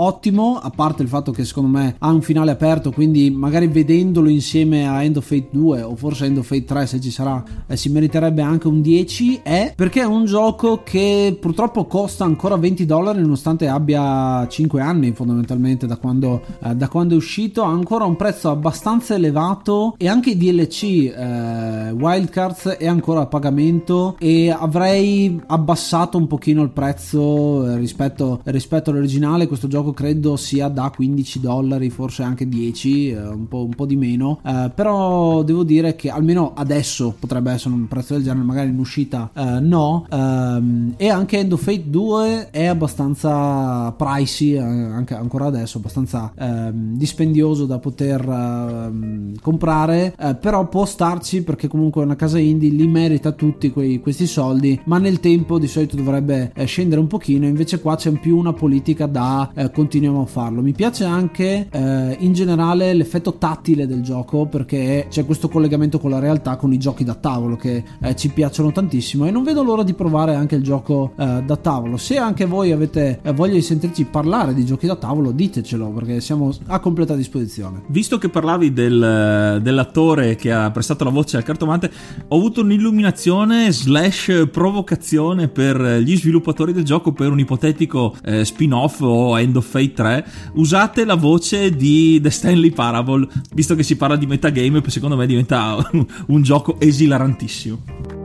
ottimo 0.00 0.58
a 0.62 0.70
parte 0.70 1.02
il 1.02 1.08
fatto 1.08 1.32
che 1.32 1.44
secondo 1.44 1.76
me 1.76 1.96
ha 1.98 2.10
un 2.10 2.22
finale 2.22 2.50
aperto 2.50 2.92
quindi 2.92 3.30
magari 3.30 3.66
vedendolo 3.66 4.28
insieme 4.28 4.88
a 4.88 5.02
End 5.02 5.16
of 5.16 5.26
Fate 5.26 5.48
2 5.50 5.82
o 5.82 5.96
forse 5.96 6.26
End 6.26 6.38
of 6.38 6.46
Fate 6.46 6.64
3 6.64 6.86
se 6.86 7.00
ci 7.00 7.10
sarà 7.10 7.42
eh, 7.66 7.76
si 7.76 7.88
meriterebbe 7.90 8.42
anche 8.42 8.68
un 8.68 8.80
10 8.80 9.40
è 9.42 9.72
perché 9.74 10.00
è 10.00 10.06
un 10.06 10.24
gioco 10.24 10.82
che 10.82 11.36
purtroppo 11.38 11.86
costa 11.86 12.24
ancora 12.24 12.56
20 12.56 12.86
dollari 12.86 13.20
nonostante 13.20 13.68
abbia 13.68 14.46
5 14.46 14.80
anni 14.80 15.12
fondamentalmente 15.12 15.86
da 15.86 15.96
quando, 15.96 16.42
eh, 16.62 16.74
da 16.74 16.88
quando 16.88 17.14
è 17.14 17.16
uscito. 17.16 17.62
Ha 17.62 17.70
ancora 17.70 18.04
un 18.04 18.16
prezzo 18.16 18.50
abbastanza 18.50 19.14
elevato 19.14 19.94
e 19.96 20.08
anche 20.08 20.30
i 20.30 20.36
DLC 20.36 21.12
eh, 21.58 21.90
Wildcards 21.90 22.68
è 22.68 22.86
ancora 22.86 23.22
a 23.22 23.26
pagamento 23.26 24.16
e 24.18 24.50
avrei 24.50 25.40
abbassato 25.46 26.16
un 26.16 26.26
pochino 26.26 26.62
il 26.62 26.70
prezzo 26.70 27.66
eh, 27.66 27.76
rispetto, 27.76 28.40
rispetto 28.44 28.90
all'originale. 28.90 29.46
Questo 29.46 29.66
gioco 29.68 29.92
credo 29.92 30.36
sia 30.36 30.68
da 30.68 30.90
15 30.94 31.40
dollari 31.40 31.90
forse 31.90 32.22
anche 32.22 32.48
10 32.48 33.10
eh, 33.10 33.26
un, 33.26 33.48
po', 33.48 33.64
un 33.64 33.74
po' 33.74 33.86
di 33.86 33.96
meno. 33.96 34.40
Eh, 34.44 34.70
però 34.74 35.42
devo 35.42 35.64
dire 35.64 35.96
che 35.96 36.10
almeno 36.10 36.52
adesso 36.54 37.14
potrebbe 37.18 37.52
essere 37.52 37.74
un 37.74 37.88
prezzo 37.88 38.14
del 38.14 38.22
genere 38.22 38.44
magari 38.44 38.68
in 38.70 38.78
uscita 38.78 39.30
eh, 39.34 39.60
no. 39.60 40.06
Ehm, 40.10 40.94
e 40.96 41.08
anche 41.08 41.38
End 41.38 41.52
of 41.52 41.62
Fate 41.62 41.90
2 41.90 42.50
è 42.50 42.66
abbastanza 42.66 43.92
pricey 43.92 44.52
eh, 44.52 44.60
anche 44.60 45.14
ancora 45.14 45.46
adesso 45.46 45.78
abbastanza 45.78 46.32
ehm, 46.36 46.96
dispendioso 46.96 47.66
da 47.66 47.78
poter 47.78 48.20
ehm, 48.20 49.40
comprare. 49.40 50.14
Però 50.40 50.68
può 50.68 50.84
starci 50.84 51.42
perché 51.48 51.66
comunque 51.66 52.02
è 52.02 52.04
una 52.04 52.14
casa 52.14 52.38
indie 52.38 52.68
li 52.68 52.86
merita 52.86 53.32
tutti 53.32 53.70
quei, 53.70 54.00
questi 54.00 54.26
soldi 54.26 54.78
ma 54.84 54.98
nel 54.98 55.18
tempo 55.18 55.58
di 55.58 55.66
solito 55.66 55.96
dovrebbe 55.96 56.52
eh, 56.54 56.66
scendere 56.66 57.00
un 57.00 57.06
pochino 57.06 57.46
invece 57.46 57.80
qua 57.80 57.96
c'è 57.96 58.10
più 58.10 58.36
una 58.36 58.52
politica 58.52 59.06
da 59.06 59.50
eh, 59.54 59.70
continuiamo 59.70 60.22
a 60.22 60.26
farlo. 60.26 60.60
Mi 60.60 60.72
piace 60.72 61.04
anche 61.04 61.68
eh, 61.70 62.16
in 62.18 62.34
generale 62.34 62.92
l'effetto 62.92 63.38
tattile 63.38 63.86
del 63.86 64.02
gioco 64.02 64.44
perché 64.44 65.06
c'è 65.08 65.24
questo 65.24 65.48
collegamento 65.48 65.98
con 65.98 66.10
la 66.10 66.18
realtà 66.18 66.56
con 66.56 66.72
i 66.72 66.78
giochi 66.78 67.04
da 67.04 67.14
tavolo 67.14 67.56
che 67.56 67.82
eh, 68.00 68.14
ci 68.14 68.28
piacciono 68.28 68.70
tantissimo 68.70 69.24
e 69.24 69.30
non 69.30 69.42
vedo 69.42 69.62
l'ora 69.62 69.82
di 69.82 69.94
provare 69.94 70.34
anche 70.34 70.56
il 70.56 70.62
gioco 70.62 71.12
eh, 71.16 71.42
da 71.44 71.56
tavolo. 71.56 71.96
Se 71.96 72.18
anche 72.18 72.44
voi 72.44 72.72
avete 72.72 73.20
voglia 73.34 73.54
di 73.54 73.62
sentirci 73.62 74.04
parlare 74.04 74.52
di 74.52 74.66
giochi 74.66 74.86
da 74.86 74.96
tavolo 74.96 75.30
ditecelo 75.30 75.88
perché 75.88 76.20
siamo 76.20 76.52
a 76.66 76.78
completa 76.80 77.14
disposizione. 77.14 77.82
Visto 77.86 78.18
che 78.18 78.28
parlavi 78.28 78.72
del, 78.72 79.60
dell'attore 79.62 80.36
che 80.36 80.52
ha 80.52 80.70
prestato 80.70 81.04
la 81.04 81.10
voce 81.10 81.37
al 81.38 81.44
cartone 81.44 81.56
Roberto 81.58 81.66
Mante. 81.66 81.90
Ho 82.28 82.36
avuto 82.36 82.60
un'illuminazione 82.60 83.72
slash 83.72 84.48
provocazione 84.50 85.48
per 85.48 86.00
gli 86.02 86.16
sviluppatori 86.16 86.72
del 86.72 86.84
gioco 86.84 87.12
per 87.12 87.30
un 87.30 87.40
ipotetico 87.40 88.14
eh, 88.24 88.44
spin-off 88.44 89.00
o 89.00 89.38
End 89.38 89.56
of 89.56 89.68
Fate 89.68 89.92
3. 89.92 90.26
Usate 90.54 91.04
la 91.04 91.16
voce 91.16 91.74
di 91.74 92.20
The 92.20 92.30
Stanley 92.30 92.70
Parable, 92.70 93.26
visto 93.52 93.74
che 93.74 93.82
si 93.82 93.96
parla 93.96 94.16
di 94.16 94.26
metagame, 94.26 94.82
secondo 94.86 95.16
me 95.16 95.26
diventa 95.26 95.76
un 96.26 96.42
gioco 96.42 96.78
esilarantissimo. 96.78 98.17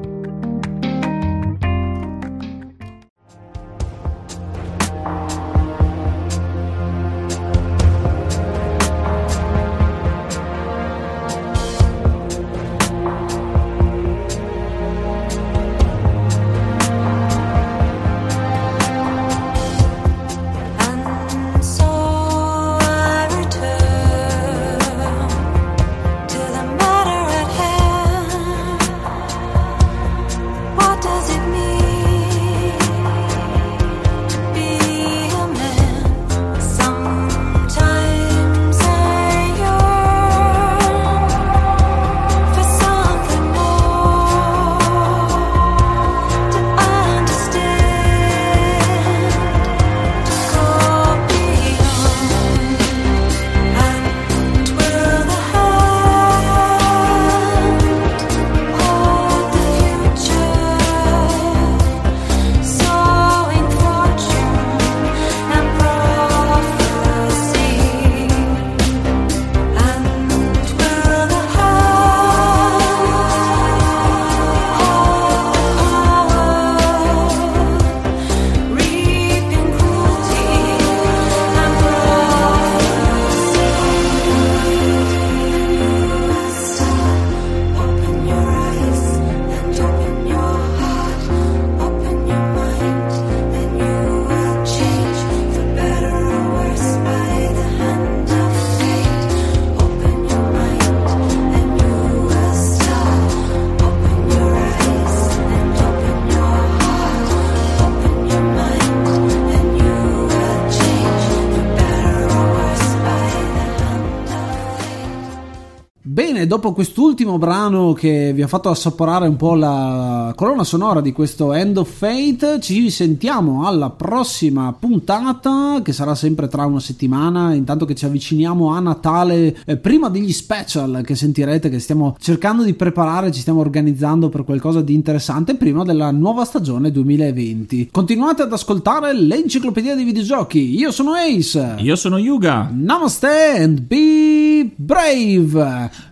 Dopo 116.45 116.74
quest'ultimo 116.74 117.39
brano 117.39 117.93
che 117.93 118.32
vi 118.34 118.43
ha 118.43 118.47
fatto 118.47 118.70
assaporare 118.70 119.28
un 119.28 119.36
po' 119.36 119.55
la 119.55 120.32
colonna 120.36 120.64
sonora 120.64 121.01
di 121.01 121.11
questo 121.11 121.53
End 121.53 121.78
of 121.78 121.89
Fate, 121.89 122.59
ci 122.59 122.91
sentiamo 122.91 123.66
alla 123.68 123.89
prossima 123.89 124.72
puntata 124.78 125.82
che 125.82 125.91
sarà 125.91 126.14
sempre 126.14 126.47
tra 126.47 126.66
una 126.66 126.80
settimana, 126.80 127.55
intanto 127.55 127.86
che 127.86 127.95
ci 127.95 128.05
avviciniamo 128.05 128.70
a 128.70 128.80
Natale, 128.80 129.57
eh, 129.66 129.78
prima 129.78 130.09
degli 130.09 130.32
special 130.32 131.01
che 131.03 131.16
sentirete 131.16 131.70
che 131.70 131.80
stiamo 131.80 132.16
cercando 132.20 132.64
di 132.64 132.76
preparare, 132.76 133.32
ci 133.32 133.41
stiamo 133.41 133.61
organizzando 133.61 134.30
per 134.30 134.43
qualcosa 134.43 134.82
di 134.82 134.93
interessante 134.93 135.55
prima 135.55 135.84
della 135.84 136.11
nuova 136.11 136.45
stagione 136.45 136.91
2020. 136.91 137.89
Continuate 137.91 138.43
ad 138.43 138.53
ascoltare 138.53 139.14
l'enciclopedia 139.14 139.95
dei 139.95 140.03
videogiochi. 140.03 140.78
Io 140.78 140.91
sono 140.91 141.14
Ace. 141.14 141.78
Io 141.80 141.95
sono 141.95 142.20
Yuga. 142.20 142.70
Namaste 142.72 143.55
and 143.57 143.82
be 143.82 144.72
brave. 144.76 146.11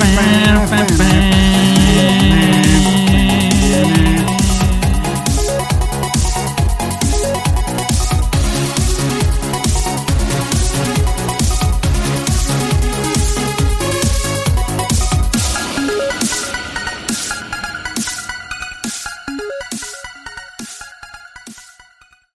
Bam, 0.00 0.68
bam, 0.70 0.86
bam. 0.98 2.59